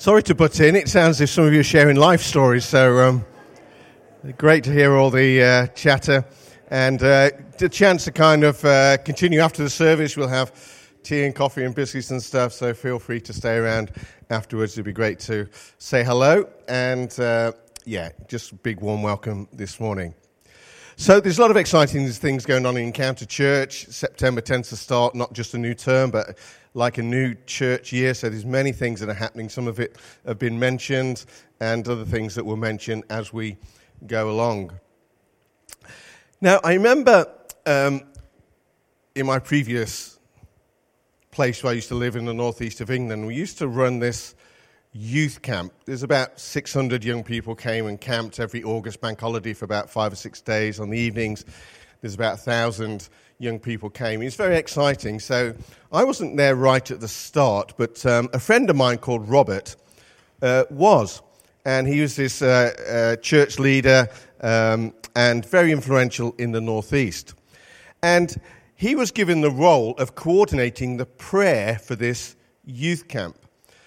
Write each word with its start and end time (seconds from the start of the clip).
Sorry 0.00 0.22
to 0.22 0.34
butt 0.34 0.58
in. 0.60 0.76
It 0.76 0.88
sounds 0.88 1.16
as 1.16 1.20
if 1.20 1.28
some 1.28 1.44
of 1.44 1.52
you 1.52 1.60
are 1.60 1.62
sharing 1.62 1.96
life 1.96 2.22
stories, 2.22 2.64
so 2.64 3.00
um, 3.00 3.24
great 4.38 4.64
to 4.64 4.72
hear 4.72 4.96
all 4.96 5.10
the 5.10 5.42
uh, 5.42 5.66
chatter 5.74 6.24
and 6.70 7.02
uh, 7.02 7.32
the 7.58 7.68
chance 7.68 8.04
to 8.04 8.10
kind 8.10 8.42
of 8.42 8.64
uh, 8.64 8.96
continue 9.04 9.40
after 9.40 9.62
the 9.62 9.68
service. 9.68 10.16
We'll 10.16 10.28
have 10.28 10.54
tea 11.02 11.24
and 11.24 11.34
coffee 11.34 11.64
and 11.64 11.74
biscuits 11.74 12.10
and 12.10 12.22
stuff, 12.22 12.54
so 12.54 12.72
feel 12.72 12.98
free 12.98 13.20
to 13.20 13.34
stay 13.34 13.56
around 13.56 13.92
afterwards. 14.30 14.72
It'd 14.72 14.86
be 14.86 14.92
great 14.92 15.18
to 15.20 15.46
say 15.76 16.02
hello 16.02 16.48
and, 16.66 17.20
uh, 17.20 17.52
yeah, 17.84 18.08
just 18.26 18.52
a 18.52 18.54
big 18.54 18.80
warm 18.80 19.02
welcome 19.02 19.48
this 19.52 19.78
morning. 19.78 20.14
So 20.96 21.20
there's 21.20 21.38
a 21.38 21.42
lot 21.42 21.50
of 21.50 21.58
exciting 21.58 22.08
things 22.08 22.46
going 22.46 22.64
on 22.64 22.78
in 22.78 22.84
Encounter 22.84 23.26
Church. 23.26 23.86
September 23.88 24.40
tends 24.40 24.70
to 24.70 24.76
start 24.76 25.14
not 25.14 25.34
just 25.34 25.52
a 25.52 25.58
new 25.58 25.74
term, 25.74 26.10
but 26.10 26.38
like 26.74 26.98
a 26.98 27.02
new 27.02 27.34
church 27.46 27.92
year. 27.92 28.14
So 28.14 28.28
there's 28.28 28.46
many 28.46 28.72
things 28.72 29.00
that 29.00 29.08
are 29.08 29.14
happening. 29.14 29.48
Some 29.48 29.66
of 29.66 29.80
it 29.80 29.96
have 30.26 30.38
been 30.38 30.58
mentioned, 30.58 31.24
and 31.60 31.86
other 31.86 32.04
things 32.04 32.34
that 32.34 32.44
will 32.44 32.56
mention 32.56 33.04
as 33.10 33.32
we 33.32 33.56
go 34.06 34.30
along. 34.30 34.72
Now 36.40 36.60
I 36.64 36.74
remember 36.74 37.26
um, 37.66 38.02
in 39.14 39.26
my 39.26 39.38
previous 39.38 40.18
place 41.30 41.62
where 41.62 41.72
I 41.72 41.74
used 41.74 41.88
to 41.88 41.94
live 41.94 42.16
in 42.16 42.24
the 42.24 42.34
northeast 42.34 42.80
of 42.80 42.90
England, 42.90 43.26
we 43.26 43.34
used 43.34 43.58
to 43.58 43.68
run 43.68 43.98
this 43.98 44.34
youth 44.92 45.42
camp. 45.42 45.72
There's 45.84 46.02
about 46.02 46.40
600 46.40 47.04
young 47.04 47.22
people 47.22 47.54
came 47.54 47.86
and 47.86 48.00
camped 48.00 48.40
every 48.40 48.64
August 48.64 49.00
bank 49.00 49.20
holiday 49.20 49.52
for 49.52 49.64
about 49.64 49.88
five 49.88 50.12
or 50.12 50.16
six 50.16 50.40
days. 50.40 50.80
On 50.80 50.90
the 50.90 50.98
evenings, 50.98 51.44
there's 52.00 52.14
about 52.14 52.38
1,000 52.38 53.08
young 53.40 53.58
people 53.58 53.88
came. 53.88 54.22
It's 54.22 54.36
very 54.36 54.56
exciting. 54.56 55.18
So 55.18 55.54
I 55.90 56.04
wasn't 56.04 56.36
there 56.36 56.54
right 56.54 56.88
at 56.90 57.00
the 57.00 57.08
start, 57.08 57.72
but 57.78 58.04
um, 58.04 58.28
a 58.34 58.38
friend 58.38 58.68
of 58.68 58.76
mine 58.76 58.98
called 58.98 59.28
Robert 59.28 59.74
uh, 60.42 60.64
was. 60.70 61.22
And 61.64 61.88
he 61.88 62.00
was 62.00 62.16
this 62.16 62.42
uh, 62.42 62.72
uh, 62.88 63.20
church 63.20 63.58
leader 63.58 64.08
um, 64.42 64.94
and 65.16 65.44
very 65.44 65.72
influential 65.72 66.34
in 66.38 66.52
the 66.52 66.60
Northeast. 66.60 67.34
And 68.02 68.38
he 68.76 68.94
was 68.94 69.10
given 69.10 69.40
the 69.40 69.50
role 69.50 69.94
of 69.96 70.14
coordinating 70.14 70.98
the 70.98 71.06
prayer 71.06 71.78
for 71.78 71.96
this 71.96 72.36
youth 72.64 73.08
camp. 73.08 73.36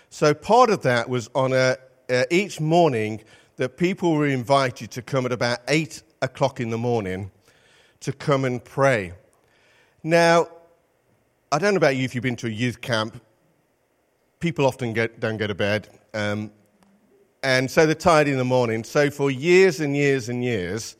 So 0.09 0.33
part 0.33 0.69
of 0.69 0.81
that 0.81 1.09
was 1.09 1.29
on 1.33 1.53
a, 1.53 1.77
uh, 2.09 2.23
each 2.29 2.59
morning 2.59 3.23
that 3.57 3.77
people 3.77 4.13
were 4.13 4.27
invited 4.27 4.91
to 4.91 5.01
come 5.01 5.25
at 5.25 5.31
about 5.31 5.59
8 5.67 6.01
o'clock 6.23 6.59
in 6.59 6.69
the 6.71 6.77
morning 6.77 7.31
to 8.01 8.11
come 8.11 8.45
and 8.45 8.63
pray. 8.63 9.13
Now, 10.03 10.47
I 11.51 11.59
don't 11.59 11.73
know 11.73 11.77
about 11.77 11.95
you 11.95 12.03
if 12.03 12.13
you've 12.13 12.23
been 12.23 12.35
to 12.37 12.47
a 12.47 12.51
youth 12.51 12.81
camp. 12.81 13.21
People 14.39 14.65
often 14.65 14.93
get, 14.93 15.19
don't 15.19 15.37
go 15.37 15.47
to 15.47 15.55
bed. 15.55 15.87
Um, 16.13 16.51
and 17.41 17.69
so 17.71 17.85
they're 17.85 17.95
tired 17.95 18.27
in 18.27 18.37
the 18.37 18.45
morning. 18.45 18.83
So 18.83 19.09
for 19.09 19.31
years 19.31 19.79
and 19.79 19.95
years 19.95 20.29
and 20.29 20.43
years, 20.43 20.97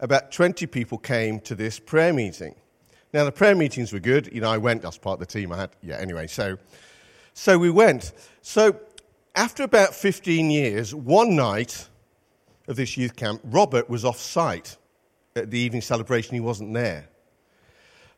about 0.00 0.32
20 0.32 0.66
people 0.66 0.98
came 0.98 1.40
to 1.40 1.54
this 1.54 1.78
prayer 1.78 2.12
meeting. 2.12 2.54
Now, 3.12 3.24
the 3.24 3.32
prayer 3.32 3.54
meetings 3.54 3.92
were 3.92 4.00
good. 4.00 4.28
You 4.32 4.40
know, 4.40 4.50
I 4.50 4.58
went, 4.58 4.84
I 4.84 4.88
was 4.88 4.98
part 4.98 5.20
of 5.20 5.26
the 5.26 5.32
team. 5.32 5.52
I 5.52 5.58
had, 5.58 5.70
yeah, 5.82 5.96
anyway. 5.96 6.26
So 6.26 6.58
so 7.34 7.58
we 7.58 7.70
went. 7.70 8.12
So 8.42 8.78
after 9.34 9.62
about 9.62 9.94
15 9.94 10.50
years, 10.50 10.94
one 10.94 11.36
night 11.36 11.88
of 12.68 12.76
this 12.76 12.96
youth 12.96 13.16
camp, 13.16 13.40
Robert 13.44 13.88
was 13.88 14.04
off 14.04 14.18
site 14.18 14.76
at 15.34 15.50
the 15.50 15.58
evening 15.58 15.82
celebration. 15.82 16.34
He 16.34 16.40
wasn't 16.40 16.74
there. 16.74 17.08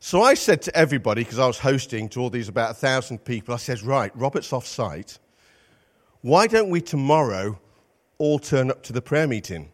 So 0.04 0.20
I 0.20 0.34
said 0.34 0.62
to 0.62 0.76
everybody, 0.76 1.22
because 1.22 1.38
I 1.38 1.46
was 1.46 1.60
hosting 1.60 2.08
to 2.08 2.20
all 2.20 2.28
these 2.28 2.48
about 2.48 2.72
a 2.72 2.74
thousand 2.74 3.18
people, 3.18 3.54
I 3.54 3.58
said, 3.58 3.82
right, 3.82 4.10
Robert's 4.16 4.52
off 4.52 4.66
site. 4.66 5.20
Why 6.22 6.48
don't 6.48 6.70
we 6.70 6.80
tomorrow 6.80 7.60
all 8.18 8.40
turn 8.40 8.72
up 8.72 8.82
to 8.82 8.92
the 8.92 9.00
prayer 9.00 9.28
meeting? 9.28 9.70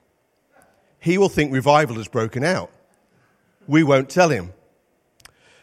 He 1.01 1.17
will 1.17 1.31
think 1.31 1.51
revival 1.51 1.97
has 1.97 2.09
broken 2.09 2.45
out. 2.45 2.71
We 3.67 3.83
won't 3.83 4.11
tell 4.11 4.29
him. 4.29 4.53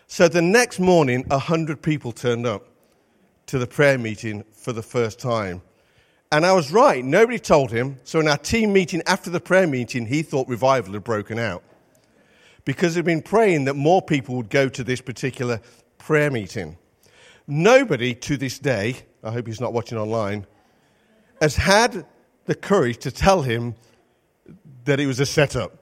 So 0.08 0.28
the 0.28 0.42
next 0.42 0.80
morning, 0.80 1.28
a 1.30 1.38
hundred 1.38 1.84
people 1.84 2.12
turned 2.12 2.48
up 2.48 2.66
to 3.46 3.60
the 3.60 3.68
prayer 3.68 4.00
meeting 4.00 4.44
for 4.52 4.74
the 4.74 4.82
first 4.82 5.20
time. 5.20 5.62
And 6.32 6.44
I 6.44 6.54
was 6.54 6.72
right. 6.72 7.06
Nobody 7.06 7.38
told 7.38 7.70
him. 7.70 8.00
So 8.04 8.20
in 8.20 8.28
our 8.28 8.40
team 8.40 8.74
meeting 8.74 9.04
after 9.06 9.30
the 9.30 9.40
prayer 9.40 9.68
meeting, 9.68 10.08
he 10.08 10.24
thought 10.24 10.48
revival 10.48 10.94
had 10.94 11.04
broken 11.04 11.38
out. 11.38 11.62
Because 12.66 12.96
he'd 12.96 13.06
been 13.06 13.22
praying 13.22 13.66
that 13.66 13.76
more 13.76 14.02
people 14.02 14.36
would 14.36 14.50
go 14.50 14.68
to 14.70 14.84
this 14.84 15.00
particular 15.00 15.62
prayer 15.98 16.32
meeting. 16.32 16.78
Nobody 17.48 18.16
to 18.16 18.38
this 18.38 18.60
day, 18.60 18.96
I 19.24 19.32
hope 19.32 19.48
he's 19.48 19.62
not 19.62 19.72
watching 19.72 19.98
online, 19.98 20.48
has 21.42 21.56
had 21.56 22.06
the 22.46 22.56
courage 22.56 22.98
to 23.00 23.12
tell 23.12 23.44
him 23.44 23.76
that 24.86 25.00
it 25.00 25.06
was 25.06 25.20
a 25.20 25.26
setup. 25.26 25.74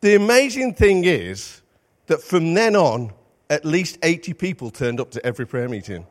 The 0.00 0.14
amazing 0.14 0.74
thing 0.74 1.04
is 1.04 1.62
that 2.06 2.22
from 2.22 2.54
then 2.54 2.76
on, 2.76 3.12
at 3.50 3.64
least 3.64 3.98
80 4.02 4.34
people 4.34 4.70
turned 4.70 5.00
up 5.00 5.10
to 5.12 5.24
every 5.24 5.46
prayer 5.46 5.68
meeting. 5.68 6.06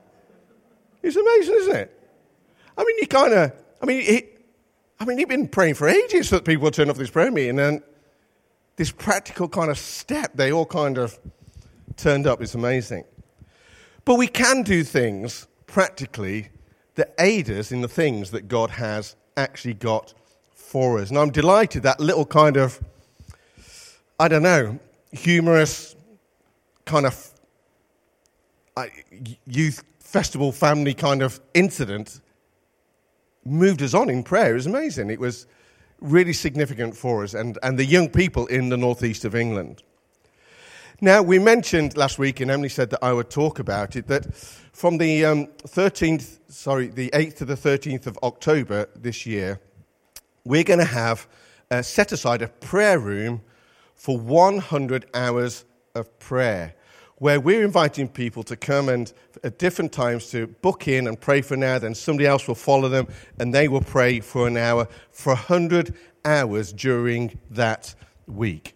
It's 1.01 1.15
amazing, 1.15 1.55
isn't 1.55 1.75
it? 1.75 2.09
I 2.77 2.83
mean, 2.83 2.97
you 2.99 3.07
kind 3.07 3.33
of, 3.33 3.53
I 3.81 3.85
mean, 3.85 4.21
I 4.99 5.05
mean, 5.05 5.17
he'd 5.19 5.29
been 5.29 5.47
praying 5.47 5.75
for 5.75 5.88
ages 5.88 6.29
that 6.31 6.45
people 6.45 6.63
would 6.65 6.73
turn 6.73 6.89
up 6.89 6.95
to 6.95 6.99
this 6.99 7.11
prayer 7.11 7.31
meeting, 7.31 7.59
and 7.59 7.81
this 8.77 8.91
practical 8.91 9.49
kind 9.49 9.69
of 9.69 9.77
step, 9.77 10.31
they 10.35 10.51
all 10.51 10.65
kind 10.65 10.97
of 10.97 11.19
turned 11.97 12.25
up. 12.25 12.41
It's 12.41 12.55
amazing. 12.55 13.03
But 14.05 14.15
we 14.15 14.27
can 14.27 14.63
do 14.63 14.83
things 14.83 15.47
practically 15.65 16.49
that 16.95 17.13
aid 17.19 17.49
us 17.49 17.71
in 17.71 17.81
the 17.81 17.88
things 17.88 18.31
that 18.31 18.47
God 18.47 18.69
has 18.69 19.15
actually 19.35 19.73
got 19.73 20.13
for 20.53 20.99
us. 20.99 21.09
And 21.09 21.17
I'm 21.17 21.31
delighted 21.31 21.83
that 21.83 21.99
little 21.99 22.25
kind 22.25 22.55
of, 22.55 22.79
I 24.19 24.27
don't 24.27 24.43
know, 24.43 24.79
humorous, 25.11 25.95
kind 26.85 27.05
of 27.05 27.33
youth 29.45 29.83
festival 29.99 30.51
family 30.51 30.94
kind 30.94 31.21
of 31.21 31.39
incident 31.53 32.21
moved 33.44 33.81
us 33.81 33.94
on 33.94 34.09
in 34.09 34.23
prayer. 34.23 34.51
It 34.51 34.55
was 34.55 34.67
amazing. 34.67 35.09
It 35.09 35.19
was 35.19 35.47
really 35.99 36.33
significant 36.33 36.95
for 36.95 37.23
us 37.23 37.33
and, 37.33 37.57
and 37.63 37.77
the 37.77 37.85
young 37.85 38.09
people 38.09 38.45
in 38.47 38.69
the 38.69 38.77
northeast 38.77 39.25
of 39.25 39.35
England. 39.35 39.83
Now, 40.99 41.21
we 41.21 41.37
mentioned 41.37 41.95
last 41.95 42.17
week, 42.17 42.39
and 42.39 42.49
Emily 42.49 42.69
said 42.69 42.89
that 42.89 43.03
I 43.03 43.13
would 43.13 43.29
talk 43.29 43.59
about 43.59 43.95
it, 43.95 44.07
that 44.07 44.33
from 44.33 44.97
the 44.97 45.25
um, 45.25 45.47
13th, 45.63 46.39
sorry, 46.47 46.87
the 46.87 47.11
8th 47.11 47.35
to 47.37 47.45
the 47.45 47.55
13th 47.55 48.07
of 48.07 48.17
October 48.23 48.87
this 48.95 49.25
year, 49.25 49.59
we're 50.43 50.63
going 50.63 50.79
to 50.79 50.85
have 50.85 51.27
uh, 51.69 51.83
set 51.83 52.11
aside 52.11 52.41
a 52.41 52.47
prayer 52.47 52.97
room 52.97 53.41
for 53.93 54.17
100 54.17 55.05
hours 55.13 55.65
of 55.93 56.17
prayer 56.19 56.73
where 57.19 57.39
we're 57.39 57.63
inviting 57.63 58.07
people 58.07 58.44
to 58.44 58.55
come 58.55 58.89
and 58.89 59.11
at 59.44 59.57
different 59.57 59.91
times 59.91 60.29
to 60.29 60.47
book 60.47 60.88
in 60.88 61.07
and 61.07 61.19
pray 61.19 61.41
for 61.41 61.55
an 61.55 61.63
hour, 61.63 61.79
then 61.79 61.95
somebody 61.95 62.28
else 62.28 62.47
will 62.47 62.55
follow 62.55 62.89
them 62.89 63.07
and 63.39 63.53
they 63.53 63.67
will 63.67 63.81
pray 63.81 64.19
for 64.19 64.47
an 64.47 64.57
hour 64.57 64.88
for 65.11 65.33
100 65.33 65.95
hours 66.23 66.72
during 66.72 67.39
that 67.50 67.95
week. 68.27 68.75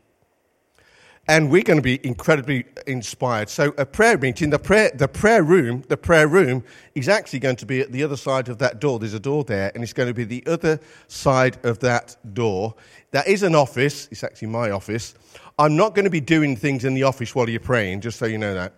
And 1.28 1.52
we're 1.52 1.62
going 1.62 1.78
to 1.78 1.84
be 1.84 2.06
incredibly 2.06 2.66
inspired. 2.88 3.48
So, 3.48 3.74
a 3.78 3.86
prayer 3.86 4.18
meeting, 4.18 4.50
the 4.50 4.60
prayer, 4.60 4.92
the 4.94 5.08
prayer 5.08 5.44
room, 5.44 5.84
the 5.88 5.96
prayer 5.96 6.28
room 6.28 6.64
is 6.96 7.08
actually 7.08 7.40
going 7.40 7.58
to 7.58 7.66
be 7.66 7.80
at 7.80 7.92
the 7.92 8.04
other 8.04 8.18
side 8.18 8.50
of 8.50 8.58
that 8.58 8.82
door. 8.82 8.98
There's 8.98 9.14
a 9.14 9.20
door 9.20 9.44
there, 9.44 9.72
and 9.74 9.84
it's 9.84 9.94
going 9.94 10.08
to 10.08 10.16
be 10.16 10.24
the 10.24 10.44
other 10.48 10.80
side 11.08 11.64
of 11.64 11.80
that 11.80 12.18
door. 12.34 12.74
That 13.12 13.28
is 13.28 13.44
an 13.44 13.54
office. 13.54 14.10
It's 14.12 14.24
actually 14.24 14.48
my 14.48 14.72
office. 14.72 15.14
I'm 15.62 15.76
not 15.76 15.94
going 15.94 16.06
to 16.06 16.12
be 16.12 16.22
doing 16.22 16.56
things 16.56 16.86
in 16.86 16.96
the 16.96 17.04
office 17.04 17.36
while 17.36 17.48
you're 17.48 17.60
praying, 17.60 18.02
just 18.02 18.18
so 18.18 18.26
you 18.26 18.40
know 18.40 18.56
that. 18.56 18.74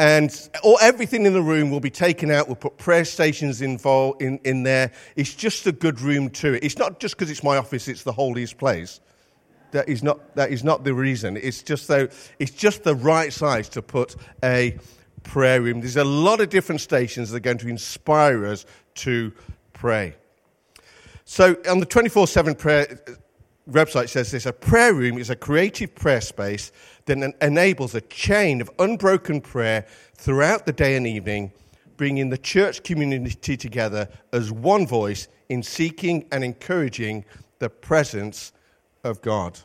And 0.00 0.36
all, 0.64 0.76
everything 0.82 1.26
in 1.26 1.32
the 1.32 1.40
room 1.40 1.70
will 1.70 1.78
be 1.78 1.90
taken 1.90 2.28
out. 2.28 2.48
We'll 2.48 2.56
put 2.56 2.76
prayer 2.76 3.04
stations 3.04 3.62
involved 3.62 4.20
in, 4.20 4.40
in 4.42 4.64
there. 4.64 4.90
It's 5.14 5.32
just 5.32 5.64
a 5.68 5.70
good 5.70 6.00
room 6.00 6.28
to 6.30 6.54
it. 6.54 6.64
It's 6.64 6.76
not 6.76 6.98
just 6.98 7.14
because 7.14 7.30
it's 7.30 7.44
my 7.44 7.56
office, 7.56 7.86
it's 7.86 8.02
the 8.02 8.10
holiest 8.10 8.58
place. 8.58 8.98
That 9.70 9.88
is 9.88 10.02
not, 10.02 10.34
that 10.34 10.50
is 10.50 10.64
not 10.64 10.82
the 10.82 10.92
reason. 10.92 11.36
It's 11.36 11.62
just, 11.62 11.86
though, 11.86 12.08
it's 12.40 12.50
just 12.50 12.82
the 12.82 12.96
right 12.96 13.32
size 13.32 13.68
to 13.68 13.80
put 13.80 14.16
a 14.42 14.76
prayer 15.22 15.62
room. 15.62 15.82
There's 15.82 15.98
a 15.98 16.02
lot 16.02 16.40
of 16.40 16.48
different 16.48 16.80
stations 16.80 17.30
that 17.30 17.36
are 17.36 17.40
going 17.40 17.58
to 17.58 17.68
inspire 17.68 18.44
us 18.44 18.66
to 18.96 19.32
pray. 19.72 20.16
So 21.26 21.56
on 21.70 21.78
the 21.78 21.86
24 21.86 22.26
7 22.26 22.56
prayer 22.56 22.98
website 23.70 24.08
says 24.08 24.30
this 24.30 24.46
a 24.46 24.52
prayer 24.52 24.94
room 24.94 25.18
is 25.18 25.30
a 25.30 25.36
creative 25.36 25.94
prayer 25.94 26.20
space 26.20 26.72
that 27.06 27.34
enables 27.40 27.94
a 27.94 28.00
chain 28.00 28.60
of 28.60 28.70
unbroken 28.78 29.40
prayer 29.40 29.86
throughout 30.14 30.66
the 30.66 30.72
day 30.72 30.96
and 30.96 31.06
evening, 31.06 31.52
bringing 31.96 32.30
the 32.30 32.38
church 32.38 32.82
community 32.82 33.56
together 33.56 34.08
as 34.32 34.52
one 34.52 34.86
voice 34.86 35.28
in 35.48 35.62
seeking 35.62 36.26
and 36.32 36.44
encouraging 36.44 37.24
the 37.58 37.70
presence 37.70 38.52
of 39.04 39.20
God. 39.22 39.58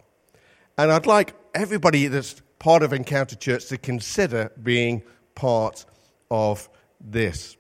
And 0.78 0.92
I'd 0.92 1.06
like 1.06 1.34
everybody 1.54 2.08
that's 2.08 2.42
part 2.60 2.84
of 2.84 2.94
Encounter 2.94 3.36
Church 3.36 3.68
to 3.68 3.78
consider 3.78 4.52
being 4.62 5.04
part 5.36 5.86
of 6.30 6.70
this. 7.00 7.57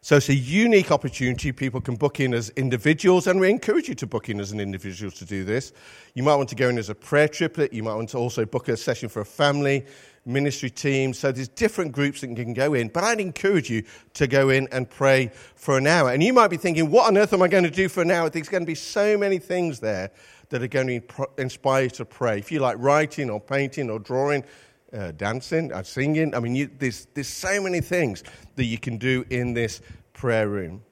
So 0.00 0.16
it's 0.16 0.28
a 0.28 0.34
unique 0.34 0.92
opportunity. 0.92 1.50
People 1.50 1.80
can 1.80 1.96
book 1.96 2.20
in 2.20 2.32
as 2.32 2.50
individuals, 2.50 3.26
and 3.26 3.40
we 3.40 3.50
encourage 3.50 3.88
you 3.88 3.94
to 3.96 4.06
book 4.06 4.28
in 4.28 4.38
as 4.38 4.52
an 4.52 4.60
individual 4.60 5.10
to 5.10 5.24
do 5.24 5.44
this. 5.44 5.72
You 6.14 6.22
might 6.22 6.36
want 6.36 6.48
to 6.50 6.54
go 6.54 6.68
in 6.68 6.78
as 6.78 6.88
a 6.88 6.94
prayer 6.94 7.28
triplet. 7.28 7.72
You 7.72 7.82
might 7.82 7.94
want 7.94 8.10
to 8.10 8.18
also 8.18 8.44
book 8.44 8.68
a 8.68 8.76
session 8.76 9.08
for 9.08 9.20
a 9.20 9.24
family, 9.24 9.84
ministry 10.24 10.70
team. 10.70 11.12
So 11.12 11.32
there's 11.32 11.48
different 11.48 11.92
groups 11.92 12.20
that 12.20 12.28
can 12.28 12.54
go 12.54 12.74
in. 12.74 12.88
But 12.88 13.02
I'd 13.04 13.20
encourage 13.20 13.70
you 13.70 13.82
to 14.14 14.28
go 14.28 14.50
in 14.50 14.68
and 14.70 14.88
pray 14.88 15.32
for 15.56 15.78
an 15.78 15.86
hour. 15.86 16.10
And 16.10 16.22
you 16.22 16.32
might 16.32 16.48
be 16.48 16.58
thinking, 16.58 16.90
what 16.90 17.08
on 17.08 17.18
earth 17.18 17.32
am 17.32 17.42
I 17.42 17.48
going 17.48 17.64
to 17.64 17.70
do 17.70 17.88
for 17.88 18.02
an 18.02 18.10
hour? 18.10 18.30
There's 18.30 18.48
going 18.48 18.62
to 18.62 18.66
be 18.66 18.76
so 18.76 19.18
many 19.18 19.38
things 19.38 19.80
there 19.80 20.10
that 20.50 20.62
are 20.62 20.68
going 20.68 20.86
to 20.86 21.28
inspire 21.38 21.84
you 21.84 21.90
to 21.90 22.04
pray. 22.04 22.38
If 22.38 22.52
you 22.52 22.60
like 22.60 22.76
writing 22.78 23.30
or 23.30 23.40
painting 23.40 23.90
or 23.90 23.98
drawing, 23.98 24.44
uh, 24.92 25.12
dancing, 25.12 25.72
uh, 25.72 25.82
singing. 25.82 26.34
I 26.34 26.40
mean, 26.40 26.54
you, 26.54 26.70
there's, 26.78 27.06
there's 27.14 27.28
so 27.28 27.60
many 27.62 27.80
things 27.80 28.24
that 28.56 28.64
you 28.64 28.78
can 28.78 28.98
do 28.98 29.24
in 29.30 29.54
this 29.54 29.80
prayer 30.12 30.48
room. 30.48 30.82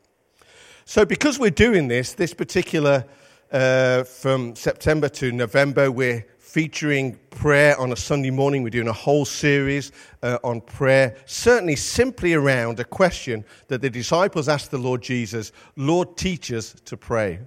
So, 0.85 1.05
because 1.05 1.39
we're 1.39 1.51
doing 1.51 1.89
this, 1.89 2.13
this 2.13 2.33
particular 2.33 3.05
uh, 3.51 4.05
from 4.05 4.55
September 4.55 5.09
to 5.09 5.33
November, 5.33 5.91
we're 5.91 6.27
featuring 6.39 7.19
prayer 7.31 7.79
on 7.79 7.93
a 7.93 7.97
Sunday 7.97 8.31
morning. 8.31 8.63
We're 8.63 8.71
doing 8.71 8.89
a 8.89 8.93
whole 8.93 9.25
series 9.25 9.93
uh, 10.23 10.39
on 10.45 10.61
prayer, 10.61 11.17
certainly 11.27 11.77
simply 11.77 12.35
around 12.35 12.81
a 12.81 12.85
question 12.85 13.45
that 13.69 13.83
the 13.83 13.91
disciples 13.91 14.49
asked 14.49 14.71
the 14.71 14.79
Lord 14.79 15.03
Jesus 15.03 15.53
Lord, 15.77 16.17
teach 16.17 16.53
us 16.53 16.75
to 16.85 16.97
pray. 16.97 17.41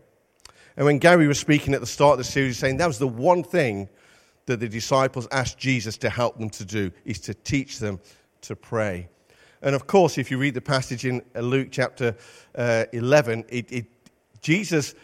And 0.78 0.86
when 0.86 1.00
Gary 1.00 1.28
was 1.28 1.40
speaking 1.40 1.74
at 1.74 1.82
the 1.82 1.88
start 1.88 2.14
of 2.14 2.18
the 2.20 2.24
series, 2.24 2.58
saying 2.58 2.78
that 2.78 2.88
was 2.88 3.00
the 3.00 3.08
one 3.08 3.44
thing 3.44 3.90
that 4.50 4.60
the 4.60 4.68
disciples 4.68 5.28
asked 5.32 5.60
Jesus 5.60 5.96
to 5.98 6.10
help 6.10 6.40
them 6.40 6.50
to 6.50 6.66
do 6.66 6.92
is 7.06 7.20
to 7.20 7.36
teach 7.36 7.78
them 7.78 8.00
to 8.42 8.56
pray. 8.56 9.08
And 9.62 9.76
of 9.76 9.86
course, 9.86 10.18
if 10.18 10.32
you 10.32 10.40
read 10.40 10.56
the 10.56 10.62
passage 10.62 11.06
in 11.06 11.22
uh, 11.36 11.42
Luke 11.42 11.68
chapter 11.70 12.16
uh, 12.56 12.86
11, 12.92 13.46
it, 13.50 13.72
it, 13.72 13.86
Jesus 14.42 14.96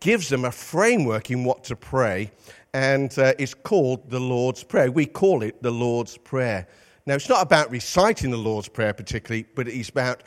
gives 0.00 0.30
them 0.30 0.46
a 0.46 0.50
framework 0.50 1.30
in 1.30 1.44
what 1.44 1.62
to 1.64 1.76
pray, 1.76 2.30
and 2.72 3.16
uh, 3.18 3.34
it's 3.38 3.52
called 3.52 4.08
the 4.08 4.18
Lord's 4.20 4.64
Prayer. 4.64 4.90
We 4.90 5.04
call 5.04 5.42
it 5.42 5.62
the 5.62 5.70
Lord's 5.70 6.16
Prayer. 6.16 6.66
Now, 7.04 7.16
it's 7.16 7.28
not 7.28 7.42
about 7.42 7.70
reciting 7.70 8.30
the 8.30 8.38
Lord's 8.38 8.68
Prayer 8.68 8.94
particularly, 8.94 9.44
but 9.54 9.68
it's 9.68 9.90
about 9.90 10.22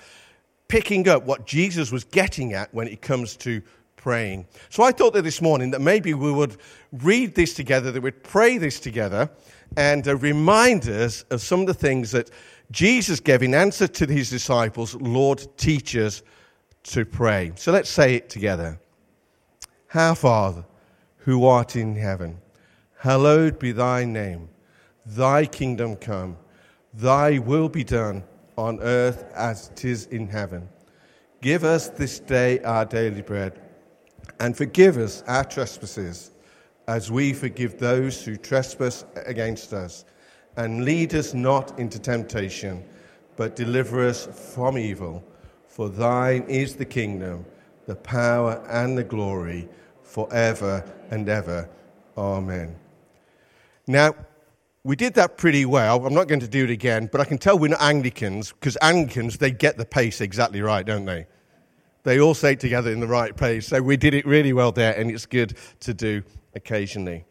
picking 0.68 1.08
up 1.10 1.26
what 1.26 1.48
Jesus 1.48 1.92
was 1.92 2.04
getting 2.04 2.54
at 2.54 2.72
when 2.72 2.88
it 2.88 3.02
comes 3.02 3.36
to 3.38 3.64
praying. 3.98 4.48
So 4.70 4.84
I 4.84 4.94
thought 4.94 5.14
that 5.14 5.24
this 5.24 5.42
morning 5.42 5.72
that 5.72 5.82
maybe 5.82 6.14
we 6.14 6.32
would 6.32 6.56
read 6.94 7.36
this 7.36 7.54
together, 7.54 7.92
that 7.92 8.02
we'd 8.02 8.24
pray 8.24 8.58
this 8.58 8.80
together, 8.80 9.30
and 9.76 10.08
uh, 10.08 10.16
remind 10.16 10.88
us 10.88 11.24
of 11.24 11.42
some 11.42 11.60
of 11.60 11.68
the 11.68 11.74
things 11.74 12.12
that 12.12 12.32
Jesus 12.72 13.20
gave 13.20 13.44
in 13.44 13.54
answer 13.54 13.88
to 13.88 14.06
his 14.06 14.30
disciples 14.30 14.96
Lord, 14.96 15.46
teach 15.58 15.96
us 15.98 16.24
to 16.84 17.04
pray. 17.04 17.52
So 17.56 17.74
let's 17.74 17.90
say 17.90 18.16
it 18.16 18.30
together. 18.30 18.80
Our 19.94 20.16
Father, 20.16 20.64
who 21.18 21.46
art 21.46 21.76
in 21.76 21.96
heaven, 21.96 22.40
hallowed 23.00 23.60
be 23.60 23.74
thy 23.74 24.06
name. 24.06 24.48
Thy 25.06 25.46
kingdom 25.46 25.96
come, 25.96 26.38
thy 26.94 27.40
will 27.40 27.70
be 27.70 27.84
done 27.84 28.24
on 28.58 28.80
earth 28.82 29.26
as 29.34 29.70
it 29.70 29.86
is 29.86 30.06
in 30.08 30.28
heaven. 30.28 30.68
Give 31.42 31.64
us 31.64 31.90
this 31.90 32.20
day 32.20 32.60
our 32.60 32.86
daily 32.86 33.22
bread 33.22 33.67
and 34.40 34.56
forgive 34.56 34.98
us 34.98 35.24
our 35.28 35.44
trespasses, 35.44 36.32
as 36.88 37.12
we 37.12 37.34
forgive 37.34 37.80
those 37.80 38.24
who 38.24 38.38
trespass 38.38 39.06
against 39.26 39.74
us. 39.74 40.06
And 40.56 40.86
lead 40.86 41.14
us 41.14 41.34
not 41.34 41.78
into 41.78 42.00
temptation, 42.00 42.84
but 43.36 43.56
deliver 43.56 44.08
us 44.08 44.26
from 44.54 44.78
evil. 44.78 45.24
For 45.68 45.90
thine 45.90 46.44
is 46.48 46.76
the 46.76 46.86
kingdom, 46.86 47.46
the 47.86 47.96
power, 47.96 48.64
and 48.70 48.98
the 48.98 49.04
glory, 49.04 49.70
forever 50.04 50.84
and 51.12 51.30
ever. 51.30 51.70
Amen. 52.18 52.76
Now, 53.86 54.16
we 54.84 54.96
did 54.96 55.14
that 55.16 55.38
pretty 55.38 55.66
well. 55.66 56.06
I'm 56.06 56.14
not 56.14 56.28
going 56.28 56.40
to 56.40 56.48
do 56.48 56.64
it 56.64 56.70
again, 56.70 57.10
but 57.12 57.22
I 57.22 57.26
can 57.26 57.38
tell 57.38 57.60
we're 57.60 57.68
not 57.68 57.82
Anglicans, 57.82 58.54
because 58.54 58.78
Anglicans, 58.82 59.38
they 59.38 59.52
get 59.52 59.78
the 59.78 59.86
pace 59.86 60.22
exactly 60.22 60.62
right, 60.62 60.86
don't 60.86 61.06
they? 61.06 61.28
They 62.08 62.22
all 62.22 62.34
say 62.34 62.54
it 62.54 62.62
together 62.62 62.90
in 62.90 63.02
the 63.02 63.08
right 63.08 63.36
place. 63.36 63.68
So 63.68 63.82
we 63.82 63.98
did 63.98 64.14
it 64.14 64.26
really 64.26 64.54
well 64.54 64.72
there, 64.72 64.98
and 64.98 65.12
it's 65.12 65.26
good 65.26 65.58
to 65.82 65.94
do 65.94 66.24
occasionally. 66.56 67.26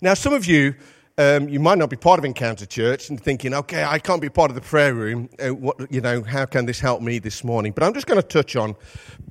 Now, 0.00 0.14
some 0.14 0.32
of 0.32 0.46
you, 0.46 0.76
um, 1.18 1.46
you 1.50 1.60
might 1.60 1.76
not 1.76 1.90
be 1.90 1.96
part 1.96 2.18
of 2.18 2.24
Encounter 2.24 2.64
Church 2.64 3.10
and 3.10 3.22
thinking, 3.22 3.52
okay, 3.52 3.84
I 3.84 3.98
can't 3.98 4.22
be 4.22 4.30
part 4.30 4.50
of 4.50 4.54
the 4.54 4.62
prayer 4.62 4.94
room. 4.94 5.28
Uh, 5.38 5.48
what, 5.48 5.92
you 5.92 6.00
know, 6.00 6.22
how 6.22 6.46
can 6.46 6.64
this 6.64 6.80
help 6.80 7.02
me 7.02 7.18
this 7.18 7.44
morning? 7.44 7.72
But 7.72 7.84
I'm 7.84 7.92
just 7.92 8.06
going 8.06 8.18
to 8.18 8.26
touch 8.26 8.56
on 8.56 8.76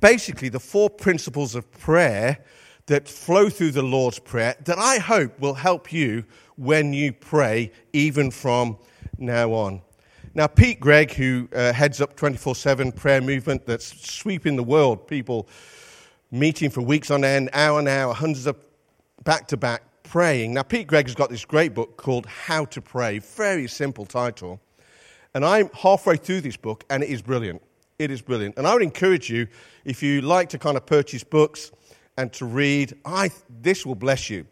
basically 0.00 0.48
the 0.48 0.60
four 0.60 0.88
principles 0.88 1.56
of 1.56 1.68
prayer 1.72 2.38
that 2.86 3.08
flow 3.08 3.50
through 3.50 3.72
the 3.72 3.82
Lord's 3.82 4.20
Prayer 4.20 4.54
that 4.64 4.78
I 4.78 4.98
hope 4.98 5.40
will 5.40 5.54
help 5.54 5.92
you 5.92 6.22
when 6.54 6.92
you 6.92 7.12
pray, 7.14 7.72
even 7.92 8.30
from 8.30 8.78
now 9.18 9.54
on. 9.54 9.82
Now, 10.38 10.46
Pete 10.46 10.78
Greig, 10.78 11.14
who 11.14 11.48
uh, 11.52 11.72
heads 11.72 12.00
up 12.00 12.14
24 12.14 12.54
7 12.54 12.92
prayer 12.92 13.20
movement 13.20 13.66
that's 13.66 14.08
sweeping 14.08 14.54
the 14.54 14.62
world, 14.62 15.08
people 15.08 15.48
meeting 16.30 16.70
for 16.70 16.80
weeks 16.80 17.10
on 17.10 17.24
end, 17.24 17.50
hour 17.52 17.80
and 17.80 17.88
hour, 17.88 18.14
hundreds 18.14 18.46
of 18.46 18.54
back 19.24 19.48
to 19.48 19.56
back 19.56 19.82
praying. 20.04 20.54
Now, 20.54 20.62
Pete 20.62 20.86
Greig 20.86 21.06
has 21.06 21.16
got 21.16 21.28
this 21.28 21.44
great 21.44 21.74
book 21.74 21.96
called 21.96 22.24
How 22.26 22.66
to 22.66 22.80
Pray, 22.80 23.18
very 23.18 23.66
simple 23.66 24.06
title. 24.06 24.60
And 25.34 25.44
I'm 25.44 25.70
halfway 25.74 26.16
through 26.16 26.42
this 26.42 26.56
book, 26.56 26.84
and 26.88 27.02
it 27.02 27.10
is 27.10 27.20
brilliant. 27.20 27.60
It 27.98 28.12
is 28.12 28.22
brilliant. 28.22 28.58
And 28.58 28.64
I 28.64 28.74
would 28.74 28.82
encourage 28.84 29.28
you, 29.28 29.48
if 29.84 30.04
you 30.04 30.20
like 30.20 30.50
to 30.50 30.58
kind 30.58 30.76
of 30.76 30.86
purchase 30.86 31.24
books 31.24 31.72
and 32.16 32.32
to 32.34 32.44
read, 32.44 32.94
I, 33.04 33.32
this 33.60 33.84
will 33.84 33.96
bless 33.96 34.30
you. 34.30 34.46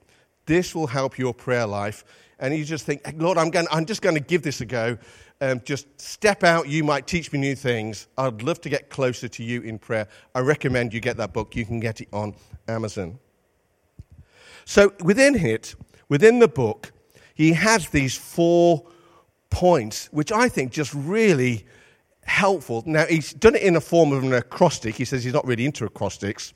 This 0.47 0.75
will 0.75 0.89
help 0.89 1.17
your 1.17 1.33
prayer 1.33 1.65
life. 1.65 2.05
And 2.41 2.55
you 2.55 2.65
just 2.65 2.85
think, 2.85 3.03
Lord, 3.17 3.39
I'm, 3.39 3.51
going, 3.51 3.67
I'm 3.71 3.87
just 3.87 4.03
going 4.03 4.17
to 4.17 4.21
give 4.21 4.43
this 4.43 4.61
a 4.61 4.67
go 4.67 4.99
um, 5.41 5.61
just 5.65 6.01
step 6.01 6.45
out. 6.45 6.69
You 6.69 6.85
might 6.85 7.07
teach 7.07 7.33
me 7.33 7.39
new 7.39 7.55
things. 7.55 8.09
I'd 8.17 8.43
love 8.43 8.61
to 8.63 8.69
get 8.69 8.89
closer 8.89 9.29
to 9.29 9.43
you 9.43 9.61
in 9.63 9.79
prayer. 9.79 10.09
I 10.35 10.41
recommend 10.41 10.95
you 10.95 11.01
get 11.01 11.17
that 11.19 11.33
book. 11.33 11.55
You 11.57 11.65
can 11.65 11.81
get 11.81 12.01
it 12.01 12.09
on 12.13 12.35
Amazon. 12.69 13.19
So 14.65 14.93
within 15.03 15.35
it, 15.35 15.75
within 16.09 16.39
the 16.39 16.49
book, 16.49 16.93
he 17.35 17.53
has 17.53 17.89
these 17.91 18.17
four 18.17 18.87
points, 19.51 20.09
which 20.11 20.33
I 20.33 20.49
think 20.49 20.73
just 20.73 20.93
really 20.95 21.67
helpful. 22.23 22.83
Now, 22.87 23.07
he's 23.07 23.33
done 23.33 23.55
it 23.55 23.63
in 23.63 23.77
a 23.77 23.81
form 23.81 24.13
of 24.13 24.25
an 24.25 24.33
acrostic. 24.33 24.97
He 24.97 25.05
says 25.05 25.23
he's 25.23 25.33
not 25.33 25.47
really 25.47 25.65
into 25.65 25.85
acrostics, 25.85 26.53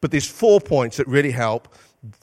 but 0.00 0.10
there's 0.10 0.26
four 0.26 0.60
points 0.60 0.98
that 0.98 1.06
really 1.06 1.30
help 1.30 1.74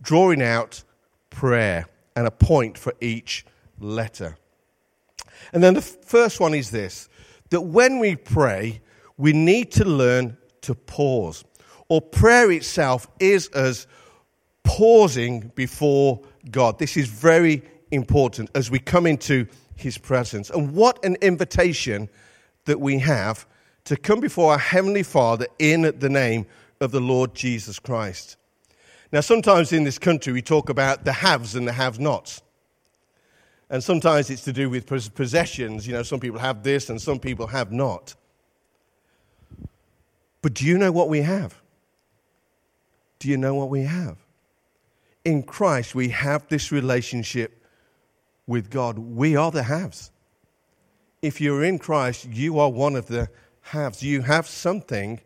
drawing 0.02 0.42
out 0.42 0.84
prayer 1.30 1.88
and 2.16 2.28
a 2.28 2.32
point 2.32 2.78
for 2.78 2.94
each 3.02 3.46
letter. 3.80 4.38
And 5.54 5.63
then 5.63 5.74
the 5.74 5.82
first 5.82 6.39
one 6.39 6.54
is 6.54 6.72
this 6.72 7.10
that 7.50 7.62
when 7.62 8.00
we 8.00 8.15
pray, 8.15 8.82
we 9.18 9.34
need 9.34 9.72
to 9.74 9.86
learn 9.86 10.38
to 10.62 10.75
pause. 10.75 11.44
Or 11.89 12.01
prayer 12.01 12.51
itself 12.51 13.08
is 13.20 13.48
as 13.50 13.88
pausing 14.63 15.51
before 15.56 16.22
God. 16.50 16.80
This 16.80 16.98
is 16.98 17.08
very 17.08 17.62
important 17.92 18.50
as 18.56 18.72
we 18.72 18.80
come 18.80 19.06
into 19.06 19.48
His 19.75 19.98
presence. 19.98 20.50
And 20.50 20.74
what 20.74 21.04
an 21.06 21.18
invitation 21.22 22.10
that 22.65 22.80
we 22.80 23.00
have 23.00 23.46
to 23.86 23.96
come 23.96 24.20
before 24.20 24.54
our 24.54 24.58
Heavenly 24.58 25.04
Father 25.04 25.46
in 25.60 25.94
the 26.00 26.10
name 26.10 26.48
of 26.82 26.92
the 26.92 27.00
Lord 27.00 27.36
Jesus 27.36 27.80
Christ. 27.80 28.38
Now, 29.12 29.22
sometimes 29.22 29.72
in 29.72 29.84
this 29.84 30.00
country 30.00 30.34
we 30.34 30.42
talk 30.42 30.70
about 30.70 31.06
the 31.06 31.13
haves 31.13 31.56
and 31.56 31.68
the 31.68 31.72
have 31.72 32.00
nots. 32.00 32.42
And 33.69 33.84
sometimes 33.84 34.29
it's 34.29 34.43
to 34.43 34.53
do 34.53 34.69
with 34.69 34.86
possessions. 34.86 35.88
You 35.88 35.93
know, 35.93 36.03
some 36.03 36.19
people 36.19 36.39
have 36.39 36.63
this 36.63 36.89
and 36.89 37.01
some 37.01 37.19
people 37.19 37.48
have 37.48 37.72
not. 37.72 38.15
But 40.41 40.53
do 40.53 40.65
you 40.65 40.77
know 40.77 40.91
what 40.91 41.10
we 41.10 41.22
have? 41.22 41.60
Do 43.17 43.29
you 43.29 43.38
know 43.38 43.55
what 43.55 43.69
we 43.69 43.81
have? 43.81 44.17
In 45.24 45.41
Christ, 45.41 45.95
we 45.95 46.10
have 46.10 46.48
this 46.48 46.72
relationship 46.72 47.65
with 48.45 48.69
God. 48.69 49.00
We 49.00 49.36
are 49.36 49.50
the 49.50 49.63
haves. 49.63 50.12
If 51.24 51.41
you're 51.41 51.63
in 51.63 51.79
Christ, 51.79 52.25
you 52.25 52.60
are 52.60 52.69
one 52.69 52.95
of 52.95 53.07
the 53.07 53.29
haves. 53.62 54.03
You 54.03 54.22
have 54.22 54.45
something 54.45 55.22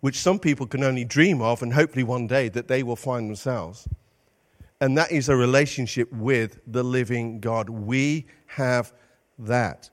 which 0.00 0.20
some 0.20 0.38
people 0.38 0.66
can 0.66 0.84
only 0.84 1.04
dream 1.04 1.42
of, 1.42 1.60
and 1.60 1.72
hopefully 1.72 2.04
one 2.04 2.28
day 2.28 2.48
that 2.50 2.68
they 2.68 2.84
will 2.84 2.94
find 2.94 3.28
themselves 3.28 3.88
and 4.80 4.96
that 4.96 5.10
is 5.10 5.28
a 5.28 5.36
relationship 5.36 6.12
with 6.12 6.60
the 6.66 6.82
living 6.82 7.40
God. 7.40 7.68
We 7.68 8.26
have 8.46 8.92
that. 9.38 9.90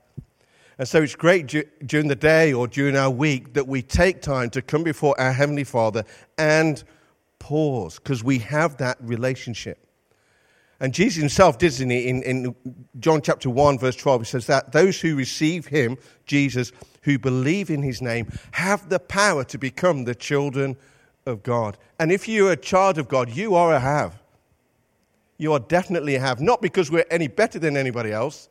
And 0.78 0.86
so 0.86 1.02
it's 1.02 1.16
great 1.16 1.46
during 1.86 2.08
the 2.08 2.16
day 2.16 2.52
or 2.52 2.68
during 2.68 2.96
our 2.96 3.10
week 3.10 3.54
that 3.54 3.66
we 3.66 3.82
take 3.82 4.20
time 4.20 4.50
to 4.50 4.62
come 4.62 4.84
before 4.84 5.18
our 5.18 5.32
Heavenly 5.32 5.64
Father 5.64 6.04
and 6.36 6.82
pause 7.38 7.98
because 7.98 8.22
we 8.22 8.38
have 8.40 8.76
that 8.76 8.98
relationship. 9.00 9.78
And 10.78 10.92
Jesus 10.92 11.18
himself 11.18 11.56
did 11.56 11.80
in, 11.80 11.90
in, 11.90 12.22
in 12.22 12.54
John 13.00 13.22
chapter 13.22 13.48
1, 13.48 13.78
verse 13.78 13.96
12, 13.96 14.20
he 14.20 14.24
says 14.26 14.46
that 14.46 14.72
those 14.72 15.00
who 15.00 15.16
receive 15.16 15.66
him, 15.66 15.96
Jesus, 16.26 16.70
who 17.02 17.18
believe 17.18 17.70
in 17.70 17.82
his 17.82 18.02
name, 18.02 18.30
have 18.52 18.90
the 18.90 18.98
power 18.98 19.42
to 19.44 19.56
become 19.56 20.04
the 20.04 20.14
children 20.14 20.76
of 21.24 21.42
God. 21.42 21.78
And 21.98 22.12
if 22.12 22.28
you're 22.28 22.52
a 22.52 22.56
child 22.56 22.98
of 22.98 23.08
God, 23.08 23.30
you 23.30 23.54
are 23.54 23.72
a 23.72 23.80
have. 23.80 24.20
You 25.38 25.52
are 25.52 25.58
definitely 25.58 26.14
have. 26.14 26.40
Not 26.40 26.62
because 26.62 26.90
we're 26.90 27.04
any 27.10 27.28
better 27.28 27.58
than 27.58 27.76
anybody 27.76 28.12
else, 28.12 28.48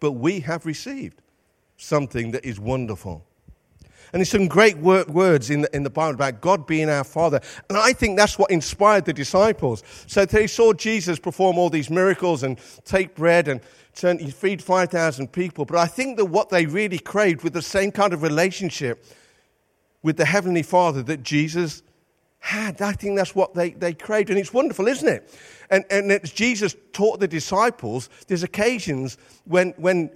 but 0.00 0.12
we 0.12 0.40
have 0.40 0.66
received 0.66 1.22
something 1.76 2.30
that 2.32 2.44
is 2.44 2.60
wonderful. 2.60 3.24
And 4.12 4.20
there's 4.20 4.30
some 4.30 4.48
great 4.48 4.76
words 4.78 5.50
in 5.50 5.60
the, 5.62 5.76
in 5.76 5.84
the 5.84 5.90
Bible 5.90 6.14
about 6.14 6.40
God 6.40 6.66
being 6.66 6.90
our 6.90 7.04
Father. 7.04 7.40
And 7.68 7.78
I 7.78 7.92
think 7.92 8.18
that's 8.18 8.38
what 8.38 8.50
inspired 8.50 9.04
the 9.04 9.12
disciples. 9.12 9.84
So 10.08 10.24
they 10.24 10.48
saw 10.48 10.72
Jesus 10.72 11.18
perform 11.20 11.58
all 11.58 11.70
these 11.70 11.90
miracles 11.90 12.42
and 12.42 12.58
take 12.84 13.14
bread 13.14 13.46
and 13.46 13.60
turn, 13.94 14.18
feed 14.18 14.62
5,000 14.62 15.30
people. 15.30 15.64
But 15.64 15.76
I 15.76 15.86
think 15.86 16.16
that 16.16 16.24
what 16.24 16.48
they 16.48 16.66
really 16.66 16.98
craved 16.98 17.44
was 17.44 17.52
the 17.52 17.62
same 17.62 17.92
kind 17.92 18.12
of 18.12 18.22
relationship 18.22 19.04
with 20.02 20.16
the 20.16 20.24
Heavenly 20.24 20.62
Father 20.62 21.02
that 21.04 21.22
Jesus 21.22 21.82
had. 22.40 22.82
I 22.82 22.92
think 22.92 23.16
that's 23.16 23.34
what 23.34 23.54
they, 23.54 23.70
they 23.70 23.94
craved. 23.94 24.30
And 24.30 24.38
it's 24.38 24.52
wonderful, 24.52 24.88
isn't 24.88 25.08
it? 25.08 25.38
And, 25.70 25.84
and 25.90 26.10
as 26.10 26.32
Jesus 26.32 26.74
taught 26.92 27.20
the 27.20 27.28
disciples, 27.28 28.08
there's 28.26 28.42
occasions 28.42 29.16
when, 29.44 29.70
when 29.76 30.10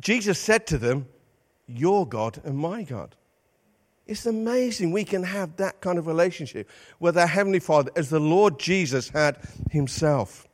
Jesus 0.00 0.38
said 0.38 0.66
to 0.68 0.78
them, 0.78 1.06
your 1.66 2.06
God 2.06 2.40
and 2.44 2.56
my 2.56 2.82
God. 2.82 3.14
It's 4.06 4.26
amazing 4.26 4.90
we 4.90 5.04
can 5.04 5.22
have 5.22 5.56
that 5.56 5.80
kind 5.80 5.98
of 5.98 6.06
relationship 6.06 6.68
with 6.98 7.16
our 7.16 7.26
Heavenly 7.26 7.60
Father 7.60 7.92
as 7.94 8.10
the 8.10 8.18
Lord 8.18 8.58
Jesus 8.58 9.10
had 9.10 9.38
Himself. 9.70 10.48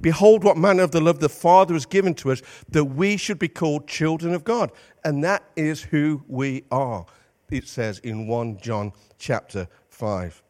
Behold, 0.00 0.44
what 0.44 0.56
manner 0.56 0.82
of 0.82 0.92
the 0.92 1.00
love 1.00 1.18
the 1.18 1.28
Father 1.28 1.74
has 1.74 1.86
given 1.86 2.14
to 2.14 2.30
us 2.30 2.42
that 2.68 2.84
we 2.84 3.16
should 3.16 3.38
be 3.38 3.48
called 3.48 3.86
children 3.86 4.32
of 4.32 4.44
God. 4.44 4.70
And 5.04 5.24
that 5.24 5.42
is 5.56 5.82
who 5.82 6.22
we 6.28 6.64
are, 6.70 7.04
it 7.50 7.66
says 7.66 7.98
in 7.98 8.26
1 8.26 8.58
John 8.58 8.92
chapter 9.18 9.68
5. 10.00 10.42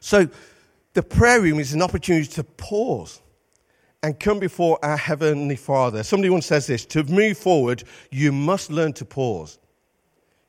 So, 0.00 0.28
the 0.92 1.02
prayer 1.02 1.40
room 1.40 1.58
is 1.58 1.72
an 1.72 1.82
opportunity 1.82 2.26
to 2.32 2.44
pause 2.44 3.20
and 4.02 4.20
come 4.20 4.38
before 4.38 4.78
our 4.84 4.98
Heavenly 4.98 5.56
Father. 5.56 6.02
Somebody 6.02 6.28
once 6.28 6.46
says 6.46 6.66
this 6.66 6.84
to 6.86 7.02
move 7.04 7.38
forward, 7.38 7.84
you 8.10 8.30
must 8.32 8.70
learn 8.70 8.92
to 8.94 9.04
pause. 9.04 9.58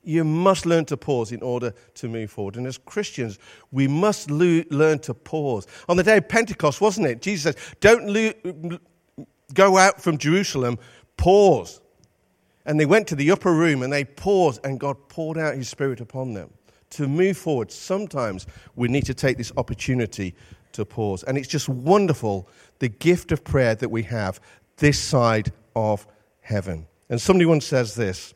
You 0.03 0.23
must 0.23 0.65
learn 0.67 0.85
to 0.85 0.97
pause 0.97 1.31
in 1.31 1.41
order 1.41 1.73
to 1.95 2.07
move 2.09 2.29
forward. 2.29 2.57
And 2.57 2.67
as 2.67 2.77
Christians, 2.77 3.39
we 3.71 3.87
must 3.87 4.29
lo- 4.29 4.63
learn 4.69 4.99
to 4.99 5.13
pause. 5.13 5.65
On 5.89 5.97
the 5.97 6.03
day 6.03 6.17
of 6.17 6.27
Pentecost, 6.27 6.79
wasn't 6.81 7.07
it? 7.07 7.21
Jesus 7.21 7.55
says, 7.55 7.75
Don't 7.79 8.07
lo- 8.07 8.77
go 9.53 9.77
out 9.77 9.99
from 10.01 10.17
Jerusalem, 10.17 10.77
pause. 11.17 11.81
And 12.65 12.79
they 12.79 12.85
went 12.85 13.07
to 13.07 13.15
the 13.15 13.31
upper 13.31 13.53
room 13.53 13.81
and 13.81 13.91
they 13.91 14.03
paused, 14.03 14.59
and 14.63 14.79
God 14.79 14.97
poured 15.07 15.37
out 15.37 15.55
His 15.55 15.69
Spirit 15.69 16.01
upon 16.01 16.33
them. 16.33 16.51
To 16.91 17.07
move 17.07 17.37
forward, 17.37 17.71
sometimes 17.71 18.47
we 18.75 18.87
need 18.87 19.05
to 19.05 19.13
take 19.13 19.37
this 19.37 19.51
opportunity 19.57 20.35
to 20.73 20.85
pause. 20.85 21.23
And 21.23 21.37
it's 21.37 21.47
just 21.47 21.67
wonderful 21.67 22.47
the 22.79 22.89
gift 22.89 23.31
of 23.31 23.43
prayer 23.43 23.75
that 23.75 23.89
we 23.89 24.03
have 24.03 24.39
this 24.77 24.99
side 24.99 25.51
of 25.75 26.05
heaven. 26.41 26.87
And 27.09 27.19
somebody 27.19 27.45
once 27.45 27.65
says 27.65 27.95
this 27.95 28.33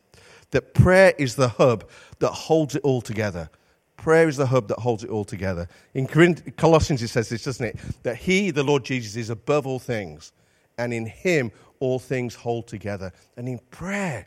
that 0.50 0.74
prayer 0.74 1.14
is 1.18 1.36
the 1.36 1.48
hub 1.48 1.88
that 2.18 2.30
holds 2.30 2.74
it 2.74 2.82
all 2.82 3.00
together. 3.00 3.48
Prayer 3.96 4.28
is 4.28 4.36
the 4.36 4.46
hub 4.46 4.68
that 4.68 4.78
holds 4.78 5.04
it 5.04 5.10
all 5.10 5.24
together. 5.24 5.68
In 5.94 6.06
Colossians, 6.06 7.02
it 7.02 7.08
says 7.08 7.28
this, 7.28 7.44
doesn't 7.44 7.66
it? 7.66 7.78
That 8.02 8.16
He, 8.16 8.50
the 8.50 8.62
Lord 8.62 8.84
Jesus, 8.84 9.14
is 9.14 9.30
above 9.30 9.66
all 9.66 9.78
things, 9.78 10.32
and 10.78 10.92
in 10.92 11.06
Him 11.06 11.52
all 11.80 11.98
things 11.98 12.34
hold 12.34 12.66
together. 12.66 13.12
And 13.36 13.48
in 13.48 13.58
prayer, 13.70 14.26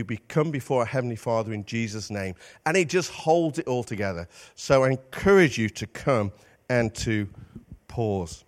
we 0.00 0.16
come 0.28 0.50
before 0.50 0.80
our 0.80 0.86
Heavenly 0.86 1.16
Father 1.16 1.52
in 1.52 1.66
Jesus' 1.66 2.10
name, 2.10 2.34
and 2.64 2.76
He 2.76 2.86
just 2.86 3.10
holds 3.10 3.58
it 3.58 3.66
all 3.66 3.84
together. 3.84 4.26
So 4.54 4.84
I 4.84 4.90
encourage 4.92 5.58
you 5.58 5.68
to 5.68 5.86
come 5.86 6.32
and 6.70 6.94
to 6.94 7.28
pause. 7.88 8.44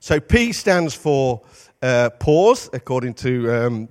So 0.00 0.18
P 0.18 0.52
stands 0.52 0.94
for 0.94 1.42
uh, 1.82 2.10
pause, 2.18 2.68
according 2.72 3.14
to 3.14 3.52
um, 3.52 3.88